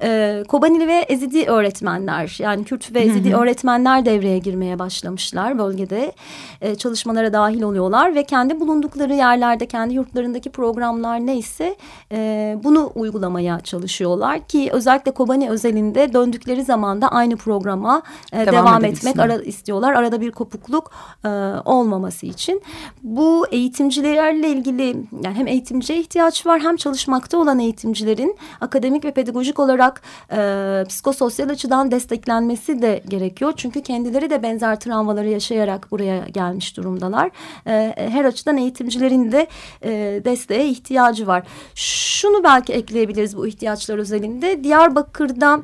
E, 0.02 0.42
Kobanili 0.48 0.86
ve 0.86 1.06
Ezidi 1.08 1.44
öğretmenler 1.44 2.36
yani 2.40 2.64
Kürt 2.64 2.94
ve 2.94 3.00
Ezidi 3.00 3.30
hı 3.30 3.36
hı. 3.36 3.40
öğretmenler 3.40 4.04
devreye 4.04 4.38
girmeye 4.38 4.78
başlamışlar 4.78 5.58
bölgede. 5.58 6.12
E, 6.60 6.74
çalışmalara 6.74 7.32
dahil 7.32 7.62
oluyorlar 7.62 8.14
ve 8.14 8.24
kendi 8.24 8.60
bulundukları 8.60 9.14
yerlerde 9.14 9.66
kendi 9.66 9.94
yurtlarındaki 9.94 10.50
programlar 10.50 11.26
neyse 11.26 11.76
e, 12.12 12.56
bunu 12.64 12.92
uygulamaya 12.94 13.60
çalışıyorlar 13.60 14.40
ki 14.48 14.68
özellikle 14.72 15.10
Kobani 15.10 15.50
özelinde 15.50 16.12
döndükleri 16.12 16.64
zaman 16.64 17.02
da 17.02 17.08
aynı 17.08 17.36
programa 17.36 18.02
e, 18.32 18.38
devam, 18.38 18.54
devam 18.54 18.84
etmek 18.84 19.18
ara, 19.18 19.36
istiyorlar. 19.36 19.92
Arada 19.92 20.20
bir 20.20 20.30
kopukluk 20.30 20.90
e, 21.24 21.28
olmaması 21.64 22.26
için. 22.26 22.62
Bu 23.02 23.46
eğitimcilerle 23.50 24.48
ilgili 24.48 24.96
yani 25.24 25.34
hem 25.34 25.46
eğitimciye 25.46 26.00
ihtiyaç 26.00 26.46
var 26.46 26.60
hem 26.60 26.76
çalışmakta 26.76 27.38
olan 27.38 27.58
eğitimcilerin 27.58 28.36
akademik 28.60 29.04
ve 29.04 29.10
pedagojik 29.10 29.58
olarak 29.58 30.02
e, 30.32 30.84
psikososyal 30.88 31.48
açıdan 31.48 31.90
desteklenmesi 31.90 32.82
de 32.82 33.02
gerekiyor. 33.08 33.52
Çünkü 33.56 33.82
kendileri 33.82 34.30
de 34.30 34.42
benzer 34.42 34.80
travmaları 34.80 35.28
yaşayarak 35.28 35.90
buraya 35.90 36.28
gelmiş 36.28 36.76
durumdalar. 36.76 37.30
E, 37.66 37.94
her 37.96 38.24
açıdan 38.24 38.56
eğitimcilerin 38.56 39.32
de 39.32 39.46
e, 39.82 39.90
desteğe 40.24 40.68
ihtiyacı 40.68 41.26
var. 41.26 41.42
Şunu 41.74 42.44
belki 42.44 42.72
ekleyebiliriz 42.72 43.36
bu 43.36 43.46
ihtiyaçlar 43.46 43.98
özelinde. 43.98 44.64
Diyarbakır'da 44.64 45.60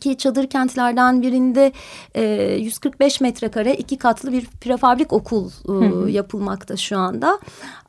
ki 0.00 0.18
çadır 0.18 0.46
kentlerden 0.46 1.22
birinde 1.22 1.72
e, 2.14 2.22
145 2.54 3.20
metrekare 3.20 3.74
iki 3.74 3.98
katlı 3.98 4.32
bir 4.32 4.46
prefabrik 4.46 5.12
okul 5.12 5.50
e, 5.68 6.10
yapılmakta 6.10 6.76
şu 6.76 6.98
anda. 6.98 7.38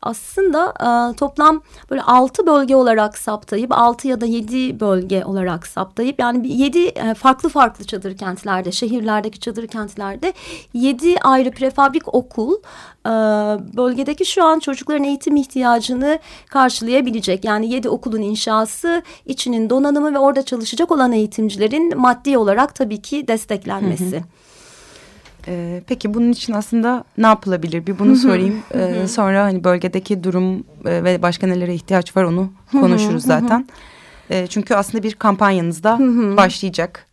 Aslında 0.02 0.74
e, 0.80 1.16
toplam 1.16 1.62
böyle 1.90 2.02
altı 2.02 2.48
bölge 2.48 2.76
olarak 2.76 3.18
saptayıp 3.18 3.72
altı 3.72 4.08
ya 4.08 4.22
da 4.22 4.26
yedi 4.26 4.80
bölge 4.80 5.26
olarak 5.26 5.68
saptayıp 5.68 6.20
yani 6.20 6.58
yedi 6.58 6.86
e, 6.86 7.14
farklı 7.14 7.50
farklı 7.50 7.86
çadır 7.86 8.18
kentlerde 8.18 8.72
şehirlerdeki 8.72 9.40
çadır 9.40 9.68
kentlerde 9.68 10.34
yedi 10.74 11.20
ayrı 11.20 11.52
prefabrik 11.52 12.14
okul 12.14 12.54
e, 12.54 12.97
bölgedeki 13.78 14.26
şu 14.26 14.44
an 14.44 14.60
çocukların 14.60 15.04
eğitim 15.04 15.36
ihtiyacını 15.36 16.20
karşılayabilecek. 16.50 17.46
Yani 17.46 17.74
yedi 17.74 17.90
okulun 17.90 18.22
inşası 18.22 19.04
içinin 19.26 19.70
donanımı 19.70 20.14
ve 20.14 20.20
orada 20.20 20.46
çalışacak 20.46 20.92
olan 20.92 21.12
eğitimci 21.12 21.58
öğrencilerin 21.58 21.98
maddi 21.98 22.38
olarak 22.38 22.76
tabii 22.76 23.02
ki 23.02 23.28
desteklenmesi. 23.28 24.16
Hı 24.16 24.20
hı. 24.20 24.24
Ee, 25.48 25.84
peki 25.88 26.14
bunun 26.14 26.32
için 26.32 26.54
aslında 26.54 27.04
ne 27.18 27.28
yapılabilir? 27.28 27.88
Bir 27.88 28.00
bunu 28.00 28.16
sorayım. 28.16 28.64
Ee, 28.74 29.08
sonra 29.08 29.44
hani 29.44 29.64
bölgedeki 29.64 30.24
durum 30.24 30.64
e, 30.86 31.04
ve 31.04 31.22
başka 31.22 31.48
nelere 31.48 31.74
ihtiyaç 31.74 32.18
var 32.18 32.24
onu 32.24 32.52
konuşuruz 32.72 33.24
zaten. 33.24 33.68
E, 34.30 34.48
çünkü 34.48 34.76
aslında 34.76 35.04
bir 35.04 35.14
kampanyanızda 35.14 35.98
başlayacak. 36.38 37.08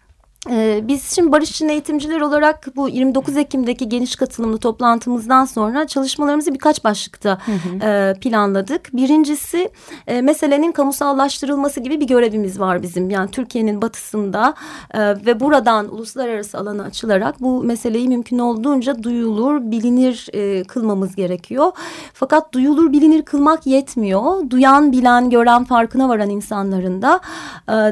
Ee, 0.51 0.81
biz 0.83 1.15
şimdi 1.15 1.33
Barış 1.33 1.51
için 1.51 1.69
eğitimciler 1.69 2.21
olarak 2.21 2.77
bu 2.77 2.89
29 2.89 3.37
Ekim'deki 3.37 3.89
geniş 3.89 4.17
katılımlı 4.17 4.59
toplantımızdan 4.59 5.45
sonra 5.45 5.87
çalışmalarımızı 5.87 6.55
birkaç 6.55 6.85
başlıkta 6.85 7.39
hı 7.47 7.53
hı. 7.53 7.89
E, 7.89 8.15
planladık. 8.21 8.97
Birincisi 8.97 9.71
e, 10.07 10.21
meselenin 10.21 10.73
kamusallaştırılması 10.73 11.81
gibi 11.81 12.01
bir 12.01 12.07
görevimiz 12.07 12.61
var 12.61 12.83
bizim. 12.83 13.11
Yani 13.11 13.31
Türkiye'nin 13.31 13.83
batısında 13.83 14.55
e, 14.95 15.01
ve 15.01 15.41
buradan 15.41 15.95
uluslararası 15.95 16.59
alana 16.59 16.83
açılarak 16.83 17.41
bu 17.41 17.65
meseleyi 17.65 18.09
mümkün 18.09 18.39
olduğunca 18.39 19.03
duyulur, 19.03 19.71
bilinir 19.71 20.29
kılmamız 20.65 21.17
gerekiyor. 21.17 21.73
Fakat 22.13 22.53
duyulur, 22.53 22.93
bilinir 22.93 23.23
kılmak 23.23 23.67
yetmiyor. 23.67 24.51
Duyan, 24.51 24.93
bilen, 24.93 25.31
gören, 25.31 25.65
farkına 25.65 26.09
varan 26.09 26.31
insanların 26.31 27.03
da 27.03 27.21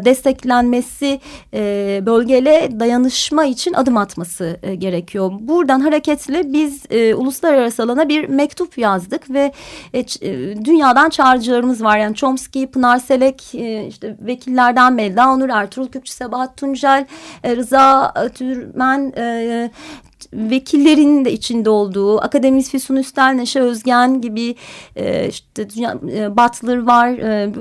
desteklenmesi 0.04 1.20
bölge 2.06 2.41
modele 2.42 2.80
dayanışma 2.80 3.44
için 3.44 3.72
adım 3.72 3.96
atması 3.96 4.56
e, 4.62 4.74
gerekiyor. 4.74 5.32
Buradan 5.40 5.80
hareketle 5.80 6.52
biz 6.52 6.82
e, 6.90 7.14
uluslararası 7.14 7.82
alana 7.82 8.08
bir 8.08 8.28
mektup 8.28 8.78
yazdık 8.78 9.30
ve 9.30 9.52
e, 9.94 9.98
e, 9.98 10.64
dünyadan 10.64 11.10
çağrıcılarımız 11.10 11.84
var. 11.84 11.98
Yani 11.98 12.14
Chomsky, 12.14 12.66
Pınar 12.66 12.98
Selek, 12.98 13.54
e, 13.54 13.86
işte 13.86 14.16
vekillerden 14.20 14.92
Melda 14.92 15.28
Onur, 15.30 15.48
Ertuğrul 15.48 15.88
Kürkçü, 15.88 16.12
Sebahat 16.12 16.56
Tuncel, 16.56 17.06
e, 17.44 17.56
Rıza 17.56 18.14
Türmen, 18.34 19.12
e, 19.16 19.70
vekillerin 20.32 21.24
de 21.24 21.32
içinde 21.32 21.70
olduğu 21.70 22.20
akademist 22.20 22.70
Füsun 22.70 22.96
Üstel, 22.96 23.32
Neşe 23.32 23.60
Özgen 23.60 24.20
gibi 24.20 24.54
e, 24.96 25.28
işte 25.28 25.70
dünya, 25.70 25.98
e, 26.12 26.36
Butler 26.36 26.82
var. 26.82 27.08
E, 27.08 27.54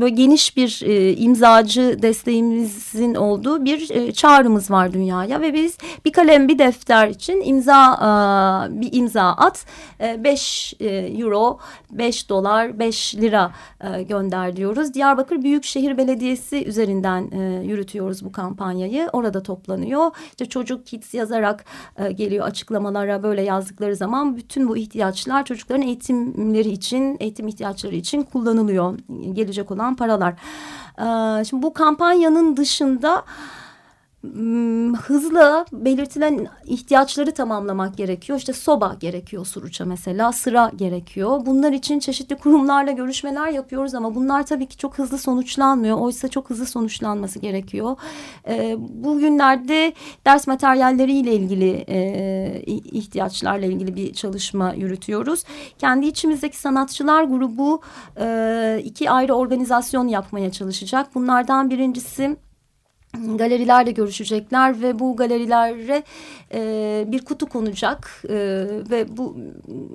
böyle 0.00 0.14
geniş 0.14 0.56
bir 0.56 0.82
e, 0.84 1.16
imzacı 1.16 1.98
desteğimizin 2.02 3.14
olduğu 3.14 3.64
bir 3.64 3.90
e, 3.90 4.12
çağrımız 4.12 4.70
var 4.70 4.92
dünyaya 4.92 5.40
ve 5.40 5.54
biz 5.54 5.78
bir 6.04 6.12
kalem 6.12 6.48
bir 6.48 6.58
defter 6.58 7.08
için 7.08 7.42
imza 7.44 7.94
e, 7.94 8.80
bir 8.80 8.88
imza 8.92 9.22
at 9.22 9.66
5 10.00 10.74
e, 10.80 10.86
e, 10.86 11.20
euro 11.20 11.58
5 11.90 12.28
dolar 12.28 12.78
5 12.78 13.14
lira 13.14 13.52
e, 13.80 14.02
gönder 14.02 14.56
diyoruz. 14.56 14.94
Diyarbakır 14.94 15.42
Büyükşehir 15.42 15.96
Belediyesi 15.96 16.64
üzerinden 16.64 17.30
e, 17.30 17.66
yürütüyoruz 17.66 18.24
bu 18.24 18.32
kampanyayı. 18.32 19.08
Orada 19.12 19.42
toplanıyor. 19.42 20.10
İşte 20.30 20.46
çocuk 20.46 20.86
kids 20.86 21.14
yazarak 21.14 21.64
e, 22.00 22.12
geliyor 22.12 22.46
açıklamalara 22.46 23.22
böyle 23.22 23.42
yazdıkları 23.42 23.96
zaman 23.96 24.36
bütün 24.36 24.68
bu 24.68 24.76
ihtiyaçlar 24.76 25.44
çocukların 25.44 25.82
eğitimleri 25.82 26.68
için, 26.68 27.16
eğitim 27.20 27.48
ihtiyaçları 27.48 27.94
için 27.94 28.22
kullanılıyor. 28.22 28.98
Gelecek 29.32 29.70
olan 29.70 29.96
paralar. 29.96 30.34
E, 31.40 31.44
şimdi 31.44 31.62
bu 31.62 31.74
kampanyanın 31.74 32.56
dışında 32.56 33.24
hızlı 34.96 35.64
belirtilen 35.72 36.46
ihtiyaçları 36.66 37.34
tamamlamak 37.34 37.96
gerekiyor. 37.96 38.38
İşte 38.38 38.52
soba 38.52 38.96
gerekiyor 39.00 39.46
Suruç'a 39.46 39.84
mesela, 39.84 40.32
sıra 40.32 40.70
gerekiyor. 40.76 41.46
Bunlar 41.46 41.72
için 41.72 41.98
çeşitli 41.98 42.36
kurumlarla 42.36 42.90
görüşmeler 42.90 43.48
yapıyoruz 43.48 43.94
ama 43.94 44.14
bunlar 44.14 44.46
tabii 44.46 44.66
ki 44.66 44.76
çok 44.76 44.98
hızlı 44.98 45.18
sonuçlanmıyor. 45.18 45.98
Oysa 45.98 46.28
çok 46.28 46.50
hızlı 46.50 46.66
sonuçlanması 46.66 47.38
gerekiyor. 47.38 47.96
E, 48.48 48.76
bugünlerde 48.78 49.92
ders 50.26 50.46
materyalleriyle 50.46 51.34
ilgili 51.34 51.84
e, 51.88 52.62
ihtiyaçlarla 52.66 53.66
ilgili 53.66 53.96
bir 53.96 54.12
çalışma 54.12 54.72
yürütüyoruz. 54.72 55.44
Kendi 55.78 56.06
içimizdeki 56.06 56.58
sanatçılar 56.58 57.24
grubu 57.24 57.80
e, 58.20 58.82
iki 58.84 59.10
ayrı 59.10 59.34
organizasyon 59.34 60.08
yapmaya 60.08 60.52
çalışacak. 60.52 61.14
Bunlardan 61.14 61.70
birincisi 61.70 62.36
galerilerle 63.14 63.90
görüşecekler 63.90 64.82
ve 64.82 64.98
bu 64.98 65.16
galerilere 65.16 66.02
e, 66.54 67.04
bir 67.06 67.24
kutu 67.24 67.46
konacak 67.46 68.22
e, 68.28 68.36
ve 68.90 69.16
bu 69.16 69.36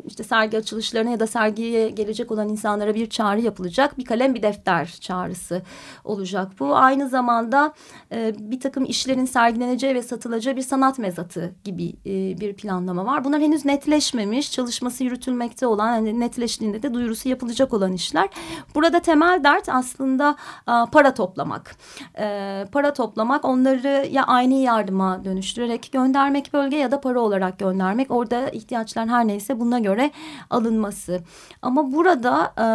işte 0.05 0.23
sergi 0.23 0.57
açılışlarına 0.57 1.09
ya 1.09 1.19
da 1.19 1.27
sergiye 1.27 1.89
gelecek 1.89 2.31
olan 2.31 2.49
insanlara 2.49 2.95
bir 2.95 3.09
çağrı 3.09 3.41
yapılacak. 3.41 3.97
Bir 3.97 4.05
kalem 4.05 4.35
bir 4.35 4.43
defter 4.43 4.97
çağrısı 5.01 5.61
olacak 6.03 6.51
bu. 6.59 6.75
Aynı 6.75 7.09
zamanda 7.09 7.73
e, 8.11 8.33
bir 8.39 8.59
takım 8.59 8.85
işlerin 8.85 9.25
sergileneceği 9.25 9.95
ve 9.95 10.03
satılacağı 10.03 10.55
bir 10.55 10.61
sanat 10.61 10.99
mezatı 10.99 11.55
gibi 11.63 11.89
e, 12.05 12.39
bir 12.39 12.53
planlama 12.53 13.05
var. 13.05 13.23
Bunlar 13.23 13.41
henüz 13.41 13.65
netleşmemiş, 13.65 14.51
çalışması 14.51 15.03
yürütülmekte 15.03 15.67
olan, 15.67 15.87
hani 15.87 16.19
netleştiğinde 16.19 16.83
de 16.83 16.93
duyurusu 16.93 17.29
yapılacak 17.29 17.73
olan 17.73 17.93
işler. 17.93 18.29
Burada 18.75 18.99
temel 18.99 19.43
dert 19.43 19.69
aslında 19.69 20.35
a, 20.67 20.85
para 20.85 21.13
toplamak. 21.13 21.75
E, 22.19 22.65
para 22.71 22.93
toplamak, 22.93 23.04
onları 23.43 24.07
ya 24.11 24.23
aynı 24.23 24.53
yardıma 24.53 25.25
dönüştürerek 25.25 25.89
göndermek 25.91 26.53
bölge 26.53 26.77
ya 26.77 26.91
da 26.91 27.01
para 27.01 27.19
olarak 27.19 27.59
göndermek. 27.59 28.11
Orada 28.11 28.49
ihtiyaçlar 28.49 29.07
her 29.07 29.27
neyse 29.27 29.59
buna 29.59 29.79
göre 29.79 30.11
alınması. 30.49 31.21
Ama 31.61 31.93
burada 31.93 32.53
e, 32.57 32.67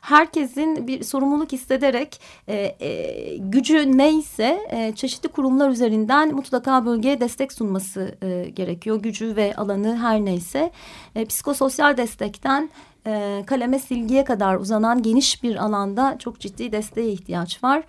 herkesin 0.00 0.86
bir 0.86 1.02
sorumluluk 1.02 1.52
hissederek 1.52 2.20
e, 2.48 2.76
e, 2.80 3.36
gücü 3.36 3.98
neyse 3.98 4.58
e, 4.70 4.92
çeşitli 4.94 5.28
kurumlar 5.28 5.70
üzerinden 5.70 6.34
mutlaka 6.34 6.86
bölgeye 6.86 7.20
destek 7.20 7.52
sunması 7.52 8.14
e, 8.22 8.50
gerekiyor. 8.50 9.02
Gücü 9.02 9.36
ve 9.36 9.54
alanı 9.56 9.96
her 9.96 10.24
neyse. 10.24 10.70
E, 11.14 11.24
psikososyal 11.24 11.96
destekten 11.96 12.70
e, 13.06 13.42
kaleme 13.46 13.78
silgiye 13.78 14.24
kadar 14.24 14.56
uzanan 14.56 15.02
geniş 15.02 15.42
bir 15.42 15.56
alanda 15.56 16.16
çok 16.18 16.40
ciddi 16.40 16.72
desteğe 16.72 17.12
ihtiyaç 17.12 17.64
var. 17.64 17.82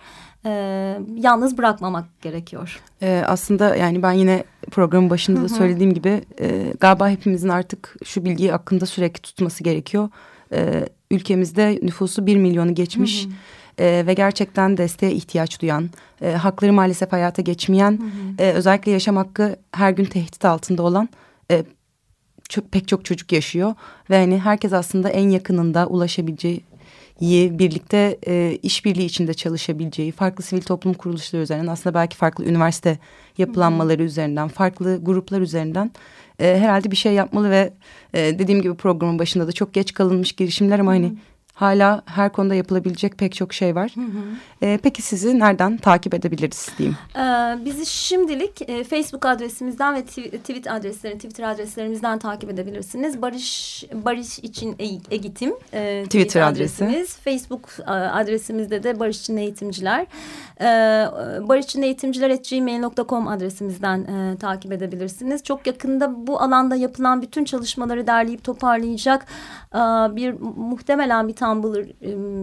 E, 0.46 0.50
yalnız 1.14 1.58
bırakmamak 1.58 2.22
gerekiyor. 2.22 2.80
E, 3.02 3.22
aslında 3.26 3.76
yani 3.76 4.02
ben 4.02 4.12
yine 4.12 4.44
programın 4.70 5.10
başında 5.10 5.42
da 5.42 5.48
söylediğim 5.48 5.94
gibi 5.94 6.22
e, 6.40 6.72
galiba 6.80 7.08
hepimizin 7.08 7.48
artık 7.48 7.96
şu 8.04 8.24
bilgiyi 8.24 8.50
hakkında 8.50 8.86
sürekli 8.86 9.22
tutması 9.22 9.64
gerekiyor. 9.64 10.08
E, 10.52 10.88
ülkemizde 11.10 11.78
nüfusu 11.82 12.26
bir 12.26 12.36
milyonu 12.36 12.74
geçmiş. 12.74 13.24
Hı 13.24 13.28
hı 13.28 13.32
e, 13.78 14.04
ve 14.06 14.14
gerçekten 14.14 14.76
desteğe 14.76 15.12
ihtiyaç 15.12 15.62
duyan, 15.62 15.90
e, 16.22 16.32
hakları 16.32 16.72
maalesef 16.72 17.12
hayata 17.12 17.42
geçmeyen, 17.42 17.92
hı 17.92 18.42
hı. 18.42 18.48
E, 18.48 18.52
özellikle 18.52 18.92
yaşam 18.92 19.16
hakkı 19.16 19.56
her 19.72 19.90
gün 19.90 20.04
tehdit 20.04 20.44
altında 20.44 20.82
olan 20.82 21.08
e, 21.50 21.64
çok, 22.48 22.72
pek 22.72 22.88
çok 22.88 23.04
çocuk 23.04 23.32
yaşıyor. 23.32 23.74
Ve 24.10 24.18
hani 24.18 24.38
herkes 24.38 24.72
aslında 24.72 25.08
en 25.08 25.30
yakınında 25.30 25.86
ulaşabileceği 25.86 26.64
birlikte 27.58 28.18
e, 28.26 28.58
işbirliği 28.62 29.04
içinde 29.04 29.34
çalışabileceği 29.34 30.12
farklı 30.12 30.44
sivil 30.44 30.62
toplum 30.62 30.94
kuruluşları 30.94 31.42
üzerinden 31.42 31.66
aslında 31.66 31.94
belki 31.94 32.16
farklı 32.16 32.44
üniversite 32.44 32.98
yapılanmaları 33.38 34.02
Hı. 34.02 34.06
üzerinden 34.06 34.48
farklı 34.48 35.00
gruplar 35.02 35.40
üzerinden 35.40 35.90
e, 36.38 36.58
herhalde 36.58 36.90
bir 36.90 36.96
şey 36.96 37.12
yapmalı 37.12 37.50
ve 37.50 37.72
e, 38.14 38.38
dediğim 38.38 38.62
gibi 38.62 38.74
programın 38.74 39.18
başında 39.18 39.46
da 39.46 39.52
çok 39.52 39.74
geç 39.74 39.94
kalınmış 39.94 40.32
girişimler 40.32 40.78
ama 40.78 40.90
Hı. 40.90 40.96
hani 40.96 41.12
hala 41.54 42.02
her 42.06 42.32
konuda 42.32 42.54
yapılabilecek 42.54 43.18
pek 43.18 43.34
çok 43.34 43.52
şey 43.52 43.74
var. 43.74 43.92
Hı 43.94 44.00
hı. 44.00 44.22
E, 44.62 44.78
peki 44.82 45.02
sizi 45.02 45.38
nereden 45.38 45.76
takip 45.76 46.14
edebiliriz 46.14 46.68
diyeyim? 46.78 46.96
Ee, 47.16 47.64
bizi 47.64 47.86
şimdilik 47.86 48.68
e, 48.68 48.84
Facebook 48.84 49.26
adresimizden 49.26 49.94
ve 49.94 50.04
tweet 50.04 50.70
adresleri, 50.70 51.14
Twitter 51.14 51.44
adreslerimizden 51.44 52.18
takip 52.18 52.50
edebilirsiniz. 52.50 53.22
Barış 53.22 53.84
Barış 53.92 54.38
için 54.38 54.76
eğitim 54.78 55.50
e, 55.50 56.04
Twitter, 56.04 56.04
Twitter 56.04 56.42
adresi. 56.42 56.84
adresimiz. 56.84 57.16
Facebook 57.16 57.68
adresimizde 57.86 58.82
de 58.82 59.00
Barış 59.00 59.20
için 59.20 59.36
eğitimciler. 59.36 60.06
E, 60.60 60.66
Barış 61.48 61.64
için 61.64 61.82
eğitimciler 61.82 62.30
gmail.com 62.50 63.28
adresimizden 63.28 63.98
e, 64.04 64.36
takip 64.36 64.72
edebilirsiniz. 64.72 65.42
Çok 65.42 65.66
yakında 65.66 66.26
bu 66.26 66.40
alanda 66.40 66.76
yapılan 66.76 67.22
bütün 67.22 67.44
çalışmaları 67.44 68.06
derleyip 68.06 68.44
toparlayacak 68.44 69.26
e, 69.74 69.78
bir 70.16 70.40
muhtemelen 70.56 71.28
bir 71.28 71.36
Tumblr 71.44 71.86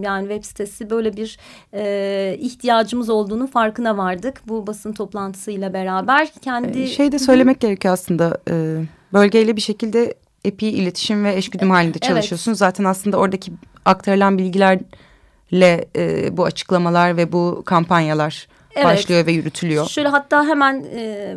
yani 0.04 0.28
web 0.28 0.44
sitesi 0.44 0.90
böyle 0.90 1.16
bir 1.16 1.38
e, 1.74 2.36
ihtiyacımız 2.40 3.10
olduğunu 3.10 3.46
farkına 3.46 3.96
vardık. 3.96 4.42
Bu 4.48 4.66
basın 4.66 4.92
toplantısıyla 4.92 5.72
beraber 5.72 6.32
kendi... 6.42 6.88
Şey 6.88 7.12
de 7.12 7.18
söylemek 7.18 7.60
gerekiyor 7.60 7.94
aslında 7.94 8.38
e, 8.50 8.82
bölgeyle 9.12 9.56
bir 9.56 9.60
şekilde 9.60 10.14
epi 10.44 10.66
iletişim 10.66 11.24
ve 11.24 11.36
eşgüdüm 11.36 11.70
halinde 11.70 11.98
çalışıyorsunuz. 11.98 12.62
Evet. 12.62 12.70
Zaten 12.70 12.84
aslında 12.84 13.16
oradaki 13.16 13.52
aktarılan 13.84 14.38
bilgilerle 14.38 15.84
e, 15.96 16.36
bu 16.36 16.44
açıklamalar 16.44 17.16
ve 17.16 17.32
bu 17.32 17.62
kampanyalar 17.66 18.48
evet. 18.74 18.84
başlıyor 18.84 19.26
ve 19.26 19.32
yürütülüyor. 19.32 19.86
Şöyle 19.88 20.08
hatta 20.08 20.44
hemen 20.44 20.84
e, 20.94 21.36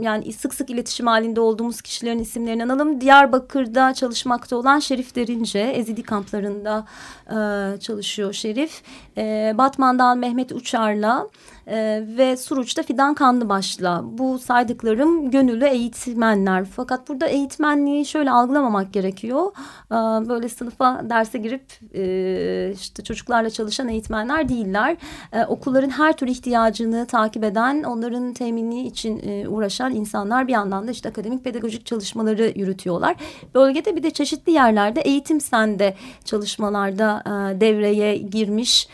yani 0.00 0.32
sık 0.32 0.54
sık 0.54 0.70
iletişim 0.70 1.06
halinde 1.06 1.40
olduğumuz 1.40 1.82
kişilerin 1.82 2.18
isimlerini 2.18 2.64
analım. 2.64 3.00
Diyarbakır'da 3.00 3.94
çalışmakta 3.94 4.56
olan 4.56 4.78
Şerif 4.78 5.16
Derince, 5.16 5.58
Ezidi 5.58 6.02
kamplarında 6.02 6.86
e, 7.26 7.80
çalışıyor 7.80 8.32
Şerif. 8.32 8.82
E, 9.16 9.54
Batman'dan 9.58 10.18
Mehmet 10.18 10.52
Uçar'la 10.52 11.28
e, 11.66 12.04
ve 12.16 12.36
Suruç'ta 12.36 12.82
Fidan 12.82 13.14
Kanlıbaş'la 13.14 14.00
bu 14.04 14.38
saydıklarım 14.38 15.30
gönüllü 15.30 15.66
eğitmenler. 15.66 16.64
Fakat 16.64 17.08
burada 17.08 17.26
eğitmenliği 17.26 18.06
şöyle 18.06 18.30
algılamamak 18.30 18.92
gerekiyor. 18.92 19.52
E, 19.90 19.94
böyle 20.28 20.48
sınıfa 20.48 21.10
derse 21.10 21.38
girip 21.38 21.62
e, 21.94 22.72
işte 22.74 23.02
çocuklarla 23.02 23.50
çalışan 23.50 23.88
eğitmenler 23.88 24.48
değiller. 24.48 24.96
E, 25.32 25.44
okulların 25.44 25.90
her 25.90 26.16
tür 26.16 26.28
ihtiyacını 26.28 27.06
takip 27.06 27.44
eden, 27.44 27.82
onların 27.82 28.32
teminliği 28.32 28.86
için 28.86 29.28
e, 29.28 29.48
uğraşan 29.48 29.94
insanlar 29.94 30.48
bir 30.48 30.52
yandan 30.52 30.86
da 30.86 30.90
işte 30.90 31.08
akademik 31.08 31.44
pedagojik 31.44 31.86
çalışmaları 31.86 32.52
yürütüyorlar. 32.56 33.16
Bölgede 33.54 33.96
bir 33.96 34.02
de 34.02 34.10
çeşitli 34.10 34.52
yerlerde 34.52 35.00
eğitim 35.00 35.40
sende 35.40 35.94
çalışmalarda 36.24 37.22
e, 37.26 37.60
devreye 37.60 38.16
girmiş 38.16 38.88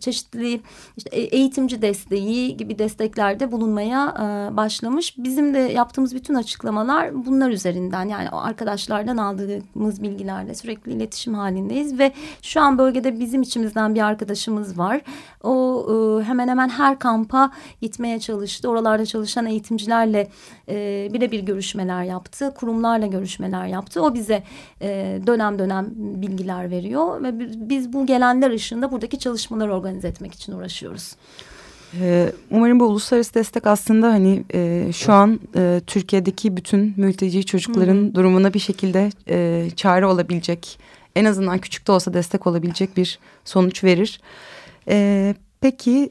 çeşitli 0.00 0.60
işte 0.96 1.09
eğitimci 1.12 1.82
desteği 1.82 2.56
gibi 2.56 2.78
desteklerde 2.78 3.52
bulunmaya 3.52 4.14
e, 4.18 4.56
başlamış. 4.56 5.14
Bizim 5.18 5.54
de 5.54 5.58
yaptığımız 5.58 6.14
bütün 6.14 6.34
açıklamalar 6.34 7.26
bunlar 7.26 7.50
üzerinden 7.50 8.08
yani 8.08 8.28
arkadaşlardan 8.28 9.16
aldığımız 9.16 10.02
bilgilerle 10.02 10.54
sürekli 10.54 10.92
iletişim 10.92 11.34
halindeyiz 11.34 11.98
ve 11.98 12.12
şu 12.42 12.60
an 12.60 12.78
bölgede 12.78 13.20
bizim 13.20 13.42
içimizden 13.42 13.94
bir 13.94 14.00
arkadaşımız 14.00 14.78
var. 14.78 15.00
O 15.42 15.86
e, 15.90 16.24
hemen 16.24 16.48
hemen 16.48 16.68
her 16.68 16.98
kampa 16.98 17.50
gitmeye 17.80 18.20
çalıştı. 18.20 18.68
Oralarda 18.68 19.06
çalışan 19.06 19.46
eğitimcilerle 19.46 20.28
e, 20.68 21.08
birebir 21.12 21.40
görüşmeler 21.40 22.04
yaptı. 22.04 22.54
Kurumlarla 22.54 23.06
görüşmeler 23.06 23.66
yaptı. 23.66 24.02
O 24.02 24.14
bize 24.14 24.42
e, 24.80 25.20
dönem 25.26 25.58
dönem 25.58 25.86
bilgiler 25.96 26.70
veriyor 26.70 27.22
ve 27.22 27.38
biz 27.70 27.92
bu 27.92 28.06
gelenler 28.06 28.50
ışığında 28.50 28.92
buradaki 28.92 29.18
çalışmaları 29.18 29.74
organize 29.74 30.08
etmek 30.08 30.34
için 30.34 30.52
uğraşıyoruz. 30.52 30.99
Ee, 32.00 32.32
umarım 32.50 32.80
bu 32.80 32.84
uluslararası 32.84 33.34
destek 33.34 33.66
aslında 33.66 34.08
hani 34.08 34.44
e, 34.54 34.88
şu 34.92 35.12
an 35.12 35.40
e, 35.56 35.80
Türkiye'deki 35.86 36.56
bütün 36.56 36.94
mülteci 36.96 37.46
çocukların 37.46 38.08
Hı. 38.08 38.14
durumuna 38.14 38.54
bir 38.54 38.58
şekilde 38.58 39.10
e, 39.28 39.68
çare 39.76 40.06
olabilecek, 40.06 40.78
en 41.16 41.24
azından 41.24 41.58
küçük 41.58 41.86
de 41.86 41.92
olsa 41.92 42.14
destek 42.14 42.46
olabilecek 42.46 42.96
bir 42.96 43.18
sonuç 43.44 43.84
verir. 43.84 44.20
E, 44.88 45.34
peki 45.60 46.10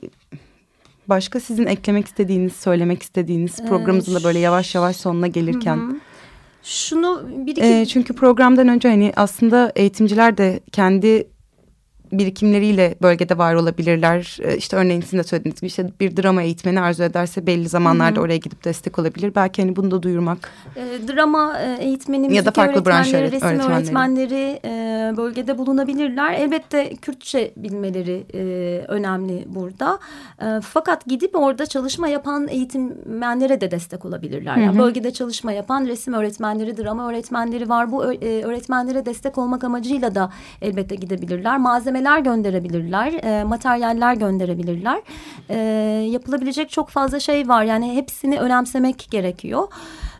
başka 1.07 1.39
sizin 1.39 1.65
eklemek 1.65 2.07
istediğiniz, 2.07 2.53
söylemek 2.53 3.03
istediğiniz 3.03 3.67
programımızın 3.67 4.15
da 4.15 4.23
böyle 4.23 4.39
yavaş 4.39 4.75
yavaş 4.75 4.95
sonuna 4.95 5.27
gelirken... 5.27 5.77
Hı 5.77 5.95
Şunu 6.63 7.29
bir 7.45 7.51
iki... 7.51 7.63
E, 7.63 7.85
çünkü 7.85 8.13
programdan 8.13 8.67
önce 8.67 8.89
hani 8.89 9.13
aslında 9.15 9.71
eğitimciler 9.75 10.37
de 10.37 10.59
kendi 10.71 11.27
birikimleriyle 12.11 12.95
bölgede 13.01 13.37
var 13.37 13.55
olabilirler. 13.55 14.37
Ee, 14.41 14.57
işte 14.57 14.77
örneğin 14.77 15.01
sizin 15.01 15.17
de 15.17 15.23
söylediğiniz 15.23 15.61
gibi 15.61 15.67
işte 15.67 15.89
bir 15.99 16.17
drama 16.17 16.41
eğitmeni 16.41 16.81
arzu 16.81 17.03
ederse 17.03 17.47
belli 17.47 17.69
zamanlarda 17.69 18.15
Hı 18.15 18.21
-hı. 18.21 18.25
oraya 18.25 18.37
gidip 18.37 18.63
destek 18.63 18.99
olabilir. 18.99 19.35
Belki 19.35 19.61
hani 19.61 19.75
bunu 19.75 19.91
da 19.91 20.03
duyurmak. 20.03 20.37
E, 20.75 21.07
drama 21.07 21.59
eğitmeni, 21.59 22.21
müzik 22.21 22.35
ya 22.35 22.45
da 22.45 22.51
farklı 22.51 22.85
branş 22.85 23.13
öğretmenleri, 23.13 23.31
resim 23.31 23.71
öğretmenleri, 23.71 23.79
öğretmenleri 23.79 24.59
e, 24.65 25.17
bölgede 25.17 25.57
bulunabilirler. 25.57 26.33
Elbette 26.33 26.95
Kürtçe 26.95 27.51
bilmeleri 27.57 28.25
e, 28.33 28.39
önemli 28.87 29.45
burada. 29.47 29.99
E, 30.41 30.61
fakat 30.61 31.05
gidip 31.05 31.35
orada 31.35 31.65
çalışma 31.65 32.07
yapan 32.07 32.47
eğitmenlere 32.47 33.61
de 33.61 33.71
destek 33.71 34.05
olabilirler. 34.05 34.57
Yani 34.57 34.79
bölgede 34.79 35.13
çalışma 35.13 35.51
yapan 35.51 35.85
resim 35.85 36.13
öğretmenleri, 36.13 36.77
drama 36.77 37.09
öğretmenleri 37.09 37.69
var. 37.69 37.91
Bu 37.91 38.13
e, 38.13 38.43
öğretmenlere 38.43 39.05
destek 39.05 39.37
olmak 39.37 39.63
amacıyla 39.63 40.15
da 40.15 40.31
elbette 40.61 40.95
gidebilirler. 40.95 41.57
Malzemeler 41.99 42.19
gönderebilirler, 42.19 43.13
e, 43.23 43.43
materyaller 43.43 44.13
gönderebilirler. 44.13 45.01
E, 45.49 45.57
yapılabilecek 46.09 46.69
çok 46.69 46.89
fazla 46.89 47.19
şey 47.19 47.47
var. 47.47 47.63
Yani 47.63 47.95
hepsini 47.95 48.39
önemsemek 48.39 49.07
gerekiyor. 49.11 49.67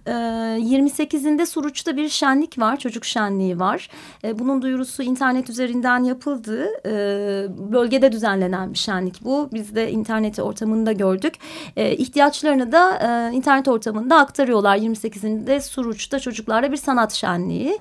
28'inde 0.06 1.42
ee, 1.42 1.46
Suruç'ta 1.46 1.98
bir 1.98 2.10
şenlik 2.10 2.60
var, 2.60 2.78
çocuk 2.78 3.06
şenliği 3.06 3.60
var. 3.60 3.90
Ee, 4.24 4.40
bunun 4.40 4.62
duyurusu 4.62 5.04
internet 5.04 5.50
üzerinden 5.50 6.04
yapıldı. 6.04 6.68
Ee, 6.86 7.46
bölgede 7.72 8.12
düzenlenen 8.12 8.74
bir 8.74 8.78
şenlik 8.78 9.24
bu. 9.24 9.50
Biz 9.54 9.76
de 9.76 9.92
internet 9.92 10.40
ortamında 10.40 10.92
gördük. 10.92 11.34
İhtiyaçlarını 11.76 12.72
da 12.72 12.96
e, 12.96 13.36
internet 13.36 13.68
ortamında 13.68 14.18
aktarıyorlar. 14.18 14.78
28'inde 14.78 15.62
Suruç'ta 15.62 16.20
çocuklarla 16.20 16.72
bir 16.72 16.78
sanat 16.78 17.14
şenliği. 17.14 17.80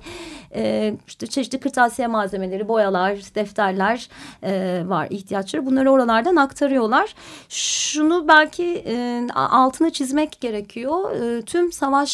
İşte 1.07 1.27
çeşitli 1.27 1.59
kırtasiye 1.59 2.07
malzemeleri, 2.07 2.67
boyalar, 2.67 3.15
defterler 3.35 4.09
e, 4.43 4.83
var 4.85 5.07
ihtiyaçları. 5.09 5.65
Bunları 5.65 5.91
oralardan 5.91 6.35
aktarıyorlar. 6.35 7.15
Şunu 7.49 8.27
belki 8.27 8.83
e, 8.87 9.27
altını 9.35 9.91
çizmek 9.91 10.41
gerekiyor. 10.41 11.11
Tüm 11.45 11.71
savaş 11.71 12.08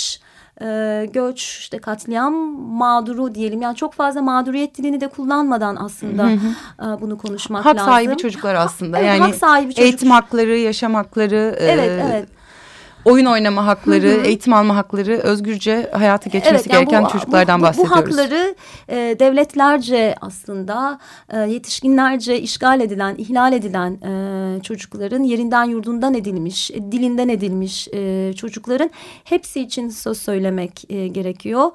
e, 0.62 1.10
göç, 1.14 1.58
işte 1.60 1.78
katliam 1.78 2.34
mağduru 2.78 3.36
diyelim. 3.36 3.62
Yani 3.62 3.76
çok 3.76 3.94
fazla 3.94 4.22
mağduriyet 4.22 4.78
dilini 4.78 5.02
de 5.02 5.08
kullanmadan 5.08 5.76
aslında 5.76 6.30
E, 6.30 7.02
bunu 7.02 7.18
konuşmak 7.18 7.66
hak 7.66 7.76
lazım. 7.76 7.88
Hak 7.88 7.96
sahibi 7.96 8.18
çocuklar 8.18 8.56
aslında. 8.56 8.98
Evet, 8.98 9.08
yani 9.08 9.20
hak 9.20 9.36
sahibi 9.36 9.70
çocuk. 9.74 9.84
eğitim 9.84 10.12
hakları, 10.12 10.58
yaşam 10.58 10.94
hakları. 10.94 11.56
Evet, 11.60 11.90
e, 11.90 12.08
evet 12.12 12.35
oyun 13.06 13.26
oynama 13.26 13.66
hakları, 13.66 14.08
hı 14.08 14.22
hı. 14.22 14.26
eğitim 14.26 14.54
alma 14.54 14.76
hakları, 14.76 15.12
özgürce 15.18 15.90
hayatı 15.94 16.30
geçmesi 16.30 16.56
evet, 16.56 16.74
yani 16.74 16.86
gereken 16.86 17.06
bu, 17.06 17.10
çocuklardan 17.10 17.60
bu, 17.60 17.64
bu, 17.64 17.68
bahsediyoruz. 17.68 17.92
Bu 17.92 17.96
hakları 17.96 18.56
e, 18.90 18.96
devletlerce 19.20 20.16
aslında 20.22 21.00
e, 21.30 21.38
yetişkinlerce 21.38 22.42
işgal 22.42 22.82
edilen, 22.82 23.16
ihlal 23.18 23.54
edilen 23.54 23.92
e, 23.92 24.62
çocukların 24.62 25.24
yerinden 25.24 25.64
yurdundan 25.64 26.14
edilmiş, 26.14 26.72
e, 26.72 26.92
dilinden 26.92 27.30
edilmiş 27.30 27.88
e, 27.94 28.34
çocukların 28.34 28.90
hepsi 29.24 29.62
için 29.62 29.90
söz 29.90 30.18
söylemek 30.18 30.84
e, 30.90 31.08
gerekiyor. 31.08 31.72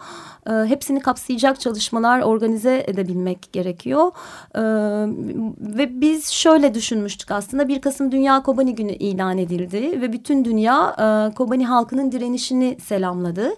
E, 0.46 0.50
hepsini 0.50 1.00
kapsayacak 1.00 1.60
çalışmalar 1.60 2.20
organize 2.20 2.84
edebilmek 2.86 3.52
gerekiyor. 3.52 4.10
E, 4.54 4.60
ve 5.76 6.00
biz 6.00 6.30
şöyle 6.30 6.74
düşünmüştük 6.74 7.30
aslında 7.30 7.68
1 7.68 7.80
Kasım 7.80 8.12
Dünya 8.12 8.42
Kobani 8.42 8.74
Günü 8.74 8.92
ilan 8.92 9.38
edildi 9.38 10.00
ve 10.00 10.12
bütün 10.12 10.44
dünya 10.44 10.96
e, 10.98 11.19
Kobani 11.34 11.66
halkının 11.66 12.12
direnişini 12.12 12.76
selamladı. 12.80 13.50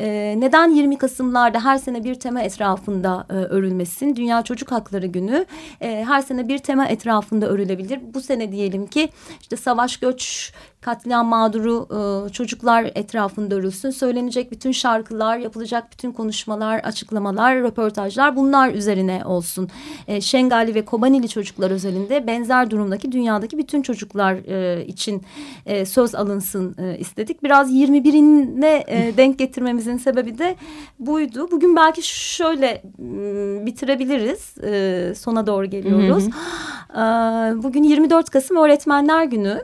E, 0.00 0.34
neden 0.38 0.68
20 0.70 0.98
Kasım'larda 0.98 1.64
her 1.64 1.78
sene 1.78 2.04
bir 2.04 2.14
tema 2.14 2.42
etrafında 2.42 3.26
e, 3.30 3.32
örülmesin? 3.32 4.16
Dünya 4.16 4.42
Çocuk 4.42 4.72
Hakları 4.72 5.06
Günü 5.06 5.46
e, 5.80 6.04
her 6.08 6.22
sene 6.22 6.48
bir 6.48 6.58
tema 6.58 6.86
etrafında 6.86 7.46
örülebilir. 7.46 8.00
Bu 8.14 8.20
sene 8.20 8.52
diyelim 8.52 8.86
ki 8.86 9.08
işte 9.40 9.56
savaş 9.56 9.96
göç 9.96 10.52
katliam 10.80 11.26
mağduru 11.26 11.86
e, 11.90 12.32
çocuklar 12.32 12.90
etrafında 12.94 13.54
örülsün. 13.54 13.90
Söylenecek 13.90 14.52
bütün 14.52 14.72
şarkılar, 14.72 15.38
yapılacak 15.38 15.92
bütün 15.92 16.12
konuşmalar, 16.12 16.78
açıklamalar, 16.78 17.56
röportajlar 17.56 18.36
bunlar 18.36 18.72
üzerine 18.72 19.22
olsun. 19.24 19.68
E, 20.06 20.20
Şengali 20.20 20.74
ve 20.74 20.84
Kobanili 20.84 21.28
çocuklar 21.28 21.70
özelinde 21.70 22.26
benzer 22.26 22.70
durumdaki 22.70 23.12
dünyadaki 23.12 23.58
bütün 23.58 23.82
çocuklar 23.82 24.34
e, 24.34 24.86
için 24.86 25.22
e, 25.66 25.86
söz 25.86 26.14
alınsın 26.14 26.76
e, 26.78 26.98
istedik. 26.98 27.42
Biraz 27.42 27.72
21'ine 27.72 28.84
e, 28.86 29.16
denk 29.16 29.38
getirmemizin 29.38 29.96
sebebi 29.96 30.38
de 30.38 30.56
buydu. 30.98 31.48
Bugün 31.50 31.76
belki 31.76 32.02
şöyle 32.36 32.82
bitirebiliriz. 33.66 34.58
E, 34.64 35.14
sona 35.14 35.46
doğru 35.46 35.66
geliyoruz. 35.66 36.24
Hı 36.24 36.28
hı. 36.28 36.32
E, 36.88 37.00
bugün 37.62 37.82
24 37.82 38.30
Kasım 38.30 38.56
Öğretmenler 38.56 39.24
Günü. 39.24 39.60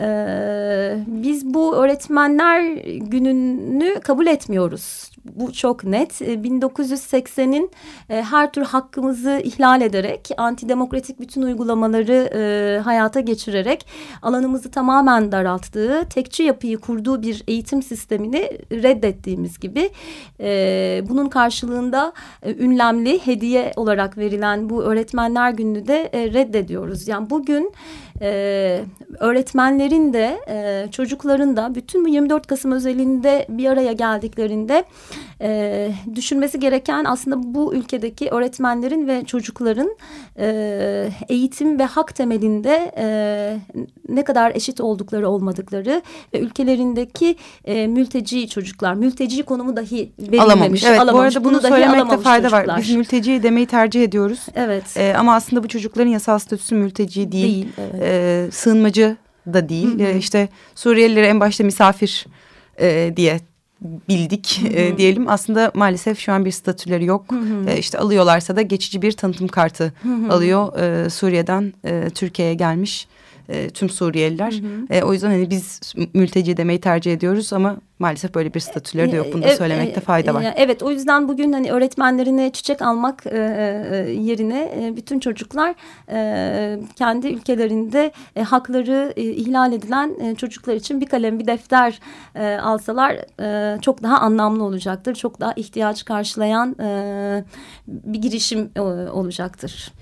Ee, 0.00 0.98
biz 1.06 1.54
bu 1.54 1.76
öğretmenler 1.76 2.62
gününü 2.98 4.00
kabul 4.00 4.26
etmiyoruz. 4.26 5.10
Bu 5.24 5.52
çok 5.52 5.84
net. 5.84 6.20
1980'in 6.20 7.70
ee, 8.08 8.16
e, 8.16 8.22
her 8.22 8.52
tür 8.52 8.62
hakkımızı 8.62 9.40
ihlal 9.44 9.80
ederek, 9.80 10.30
antidemokratik 10.36 11.20
bütün 11.20 11.42
uygulamaları 11.42 12.30
e, 12.34 12.80
hayata 12.80 13.20
geçirerek 13.20 13.86
alanımızı 14.22 14.70
tamamen 14.70 15.32
daralttığı, 15.32 16.06
tekçi 16.10 16.42
yapıyı 16.42 16.78
kurduğu 16.78 17.22
bir 17.22 17.44
eğitim 17.48 17.82
sistemini 17.82 18.58
reddettiğimiz 18.72 19.58
gibi 19.58 19.90
e, 20.40 21.02
bunun 21.08 21.28
karşılığında 21.28 22.12
e, 22.42 22.54
ünlemli 22.54 23.26
hediye 23.26 23.72
olarak 23.76 24.18
verilen 24.18 24.70
bu 24.70 24.82
öğretmenler 24.82 25.50
gününü 25.50 25.86
de 25.86 26.10
e, 26.12 26.32
reddediyoruz. 26.32 27.08
Yani 27.08 27.30
bugün 27.30 27.72
e, 28.20 28.80
öğretmenlerin 29.20 30.12
de 30.12 30.40
e, 30.48 30.90
çocukların 30.90 31.56
da 31.56 31.74
bütün 31.74 32.04
bu 32.04 32.08
24 32.08 32.46
Kasım 32.46 32.72
özelinde 32.72 33.46
bir 33.48 33.68
araya 33.68 33.92
geldiklerinde 33.92 34.84
e, 35.40 35.90
düşünmesi 36.14 36.60
gereken 36.60 37.04
aslında 37.04 37.54
bu 37.54 37.74
ülkedeki 37.74 38.28
öğretmenlerin 38.30 39.08
ve 39.08 39.24
çocukların 39.24 39.96
e, 40.38 41.08
eğitim 41.28 41.78
ve 41.78 41.84
hak 41.84 42.14
temelinde 42.14 42.92
e, 42.96 43.06
ne 44.08 44.24
kadar 44.24 44.54
eşit 44.54 44.80
oldukları 44.80 45.28
olmadıkları 45.28 46.02
ve 46.34 46.40
ülkelerindeki 46.40 47.36
e, 47.64 47.86
mülteci 47.86 48.48
çocuklar 48.48 48.94
mülteci 48.94 49.42
konumu 49.42 49.76
dahi 49.76 50.12
verilmemiş. 50.18 50.40
Alamamış. 50.40 50.84
Evet, 50.84 51.00
alamamış. 51.00 51.34
Bu 51.34 51.38
arada 51.38 51.44
bunu, 51.44 51.62
bunu 51.62 51.68
söylemekte 51.68 52.18
fayda 52.18 52.50
çocuklar. 52.50 52.74
var. 52.74 52.80
Biz 52.82 52.96
mülteci 52.96 53.42
demeyi 53.42 53.66
tercih 53.66 54.04
ediyoruz. 54.04 54.46
Evet. 54.54 54.96
E, 54.96 55.14
ama 55.14 55.34
aslında 55.34 55.62
bu 55.62 55.68
çocukların 55.68 56.10
yasal 56.10 56.38
statüsü 56.38 56.74
mülteci 56.74 57.32
değil. 57.32 57.44
değil 57.44 57.68
evet. 57.78 58.07
E, 58.08 58.46
sığınmacı 58.52 59.16
da 59.46 59.68
değil. 59.68 59.98
Hı 59.98 60.04
hı. 60.04 60.08
E, 60.08 60.18
işte 60.18 60.48
Suriyelileri 60.74 61.26
en 61.26 61.40
başta 61.40 61.64
misafir 61.64 62.26
e, 62.80 63.12
diye 63.16 63.40
bildik 64.08 64.60
hı 64.62 64.68
hı. 64.68 64.72
E, 64.72 64.98
diyelim. 64.98 65.28
Aslında 65.28 65.72
maalesef 65.74 66.18
şu 66.18 66.32
an 66.32 66.44
bir 66.44 66.50
statüleri 66.50 67.04
yok. 67.04 67.24
Hı 67.32 67.36
hı. 67.36 67.70
E, 67.70 67.78
işte 67.78 67.98
alıyorlarsa 67.98 68.56
da 68.56 68.62
geçici 68.62 69.02
bir 69.02 69.12
tanıtım 69.12 69.48
kartı 69.48 69.92
hı 70.02 70.08
hı. 70.08 70.32
alıyor. 70.32 70.78
E, 70.78 71.10
Suriye'den 71.10 71.72
e, 71.84 72.10
Türkiye'ye 72.14 72.54
gelmiş 72.54 73.08
e, 73.48 73.70
tüm 73.70 73.88
Suriyeliler. 73.90 74.52
Hı 74.52 74.56
hı. 74.56 74.98
E, 74.98 75.02
o 75.02 75.12
yüzden 75.12 75.30
hani 75.30 75.50
biz 75.50 75.80
mülteci 76.14 76.56
demeyi 76.56 76.80
tercih 76.80 77.12
ediyoruz 77.12 77.52
ama 77.52 77.76
maalesef 77.98 78.34
böyle 78.34 78.54
bir 78.54 78.60
statüleri 78.60 79.12
de 79.12 79.16
yok. 79.16 79.26
Bunu 79.32 79.42
da 79.42 79.56
söylemekte 79.56 80.00
fayda 80.00 80.34
var. 80.34 80.54
Evet 80.56 80.82
o 80.82 80.90
yüzden 80.90 81.28
bugün 81.28 81.52
hani 81.52 81.72
öğretmenlerine 81.72 82.52
çiçek 82.52 82.82
almak 82.82 83.26
e, 83.26 83.30
e, 83.30 84.10
yerine 84.10 84.72
e, 84.82 84.96
bütün 84.96 85.20
çocuklar 85.20 85.74
e, 86.10 86.80
kendi 86.96 87.28
ülkelerinde 87.28 88.12
e, 88.36 88.42
hakları 88.42 89.12
e, 89.16 89.22
ihlal 89.22 89.72
edilen 89.72 90.14
e, 90.20 90.34
çocuklar 90.34 90.74
için 90.74 91.00
bir 91.00 91.06
kalem 91.06 91.38
bir 91.38 91.46
defter 91.46 92.00
e, 92.34 92.54
alsalar 92.56 93.16
e, 93.40 93.80
çok 93.80 94.02
daha 94.02 94.18
anlamlı 94.18 94.64
olacaktır. 94.64 95.14
Çok 95.14 95.40
daha 95.40 95.52
ihtiyaç 95.56 96.04
karşılayan 96.04 96.76
e, 96.80 97.44
bir 97.88 98.18
girişim 98.18 98.70
e, 98.76 98.80
olacaktır. 98.80 99.92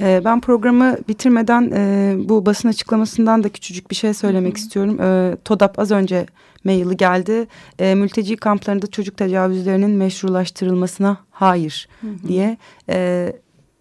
Ee, 0.00 0.22
ben 0.24 0.40
programı 0.40 0.96
bitirmeden 1.08 1.70
e, 1.74 2.14
bu 2.28 2.46
basın 2.46 2.68
açıklamasından 2.68 3.44
da 3.44 3.48
küçücük 3.48 3.90
bir 3.90 3.96
şey 3.96 4.14
söylemek 4.14 4.52
Hı 4.52 4.56
-hı. 4.56 4.60
istiyorum. 4.60 5.00
E, 5.00 5.36
TODAP 5.44 5.78
az 5.78 5.90
önce 5.90 6.26
maili 6.64 6.96
geldi. 6.96 7.46
E, 7.78 7.94
mülteci 7.94 8.36
kamplarında 8.36 8.86
çocuk 8.86 9.16
tecavüzlerinin 9.16 9.90
meşrulaştırılmasına 9.90 11.16
hayır 11.30 11.88
Hı 12.00 12.06
-hı. 12.06 12.28
diye. 12.28 12.56
E, 12.88 13.32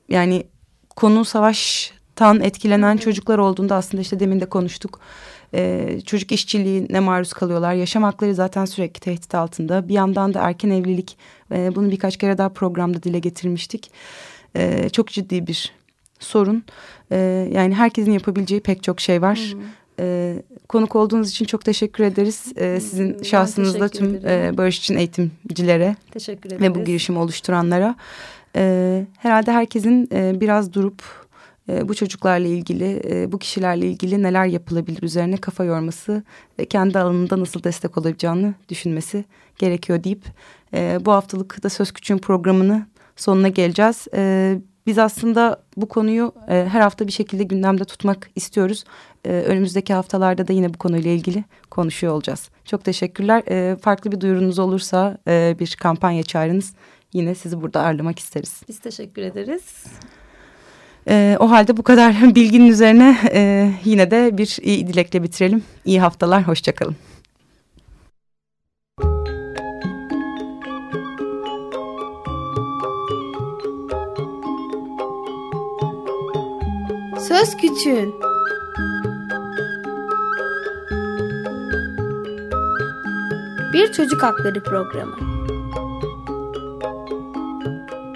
yani 0.10 0.44
konu 0.96 1.26
savaştan 1.26 2.42
etkilenen 2.42 2.94
Hı 2.94 3.00
-hı. 3.00 3.04
çocuklar 3.04 3.38
olduğunda 3.38 3.76
aslında 3.76 4.02
işte 4.02 4.20
demin 4.20 4.40
de 4.40 4.46
konuştuk. 4.46 5.00
Ee, 5.54 6.00
çocuk 6.06 6.32
işçiliğine 6.32 7.00
maruz 7.00 7.34
kalıyorlar. 7.34 7.74
Yaşam 7.74 8.04
hakları 8.04 8.36
zaten 8.36 8.66
sürekli 8.66 9.00
tehdit 9.00 9.36
altında. 9.36 9.88
Bir 9.88 9.94
yandan 9.94 10.34
da 10.34 10.40
erken 10.40 10.70
evlilik. 10.70 11.18
E, 11.52 11.76
bunu 11.76 11.92
birkaç 11.92 12.18
kere 12.18 12.38
daha 12.38 12.50
programda 12.50 13.04
dile 13.04 13.20
getirmiştik. 13.20 13.92
E, 14.56 14.90
çok 14.90 15.08
ciddi 15.08 15.48
bir 15.48 15.74
sorun. 16.20 16.64
E, 17.12 17.50
yani 17.52 17.76
herkesin 17.76 18.12
yapabileceği 18.12 18.62
pek 18.62 18.84
çok 18.84 19.02
şey 19.02 19.22
var. 19.22 19.54
Hı 19.54 19.58
E, 20.00 20.36
konuk 20.70 20.96
olduğunuz 20.96 21.30
için 21.30 21.46
çok 21.46 21.66
teşekkür 21.66 22.04
ederiz. 22.04 22.54
E, 22.56 22.80
sizin 22.80 23.24
şahsınızda 23.24 23.90
tüm 23.90 24.16
e, 24.28 24.58
Barış 24.58 24.78
için 24.78 24.98
eğitimcilere 24.98 25.96
teşekkür 26.12 26.50
ederiz. 26.50 26.62
ve 26.62 26.76
bu 26.76 26.84
girişimi 26.84 27.20
oluşturanlara. 27.20 27.96
E, 28.56 29.06
herhalde 29.18 29.52
herkesin 29.52 30.10
e, 30.12 30.42
biraz 30.42 30.74
durup 30.74 31.04
e, 31.70 31.88
bu 31.88 31.96
çocuklarla 31.96 32.48
ilgili, 32.48 33.02
e, 33.10 33.32
bu 33.32 33.40
kişilerle 33.40 33.88
ilgili 33.88 34.24
neler 34.24 34.46
yapılabilir 34.46 35.04
üzerine 35.04 35.38
kafa 35.38 35.64
yorması 35.64 36.24
ve 36.60 36.66
kendi 36.66 37.00
alanında 37.00 37.40
nasıl 37.40 37.64
destek 37.64 37.98
olacağını 37.98 38.54
düşünmesi 38.70 39.26
gerekiyor 39.58 40.04
deyip 40.04 40.24
e, 40.74 40.98
bu 41.02 41.12
haftalık 41.12 41.64
da 41.64 41.70
Söz 41.70 41.92
Küçüğün 41.92 42.18
programını 42.18 42.86
sonuna 43.16 43.48
geleceğiz. 43.48 44.08
E, 44.14 44.56
biz 44.88 44.98
aslında 44.98 45.62
bu 45.78 45.88
konuyu 45.88 46.34
e, 46.50 46.68
her 46.72 46.82
hafta 46.82 47.08
bir 47.08 47.12
şekilde 47.12 47.44
gündemde 47.44 47.86
tutmak 47.86 48.30
istiyoruz. 48.36 48.84
E, 49.26 49.30
önümüzdeki 49.30 49.94
haftalarda 49.94 50.48
da 50.48 50.54
yine 50.54 50.74
bu 50.74 50.78
konuyla 50.78 51.12
ilgili 51.12 51.44
konuşuyor 51.72 52.14
olacağız. 52.14 52.50
Çok 52.66 52.84
teşekkürler. 52.84 53.44
E, 53.50 53.76
farklı 53.76 54.12
bir 54.12 54.22
duyurunuz 54.22 54.60
olursa 54.60 55.18
e, 55.28 55.56
bir 55.60 55.76
kampanya 55.80 56.24
çağırınız. 56.24 56.74
Yine 57.14 57.36
sizi 57.36 57.62
burada 57.62 57.82
ağırlamak 57.82 58.20
isteriz. 58.20 58.62
Biz 58.68 58.80
teşekkür 58.80 59.22
ederiz. 59.22 59.84
E, 61.10 61.38
o 61.40 61.52
halde 61.52 61.78
bu 61.78 61.84
kadar 61.84 62.16
bilginin 62.36 62.68
üzerine 62.68 63.18
e, 63.34 63.72
yine 63.86 64.12
de 64.12 64.38
bir 64.38 64.58
iyi 64.62 64.88
dilekle 64.88 65.24
bitirelim. 65.24 65.64
İyi 65.86 66.02
haftalar, 66.02 66.48
hoşçakalın. 66.48 66.96
Söz 77.28 77.58
Küçüğün 77.58 78.16
Bir 83.74 83.92
Çocuk 83.92 84.24
Hakları 84.24 84.64
Programı 84.64 85.16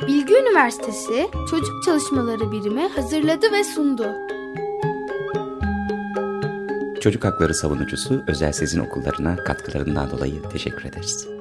Bilgi 0.07 0.33
Üniversitesi 0.33 1.29
Çocuk 1.49 1.83
Çalışmaları 1.85 2.51
Birimi 2.51 2.87
hazırladı 2.87 3.51
ve 3.51 3.63
sundu. 3.63 4.07
Çocuk 7.01 7.23
Hakları 7.23 7.53
Savunucusu 7.53 8.23
Özel 8.27 8.51
Sezin 8.51 8.79
Okullarına 8.79 9.35
katkılarından 9.35 10.11
dolayı 10.11 10.41
teşekkür 10.51 10.85
ederiz. 10.85 11.40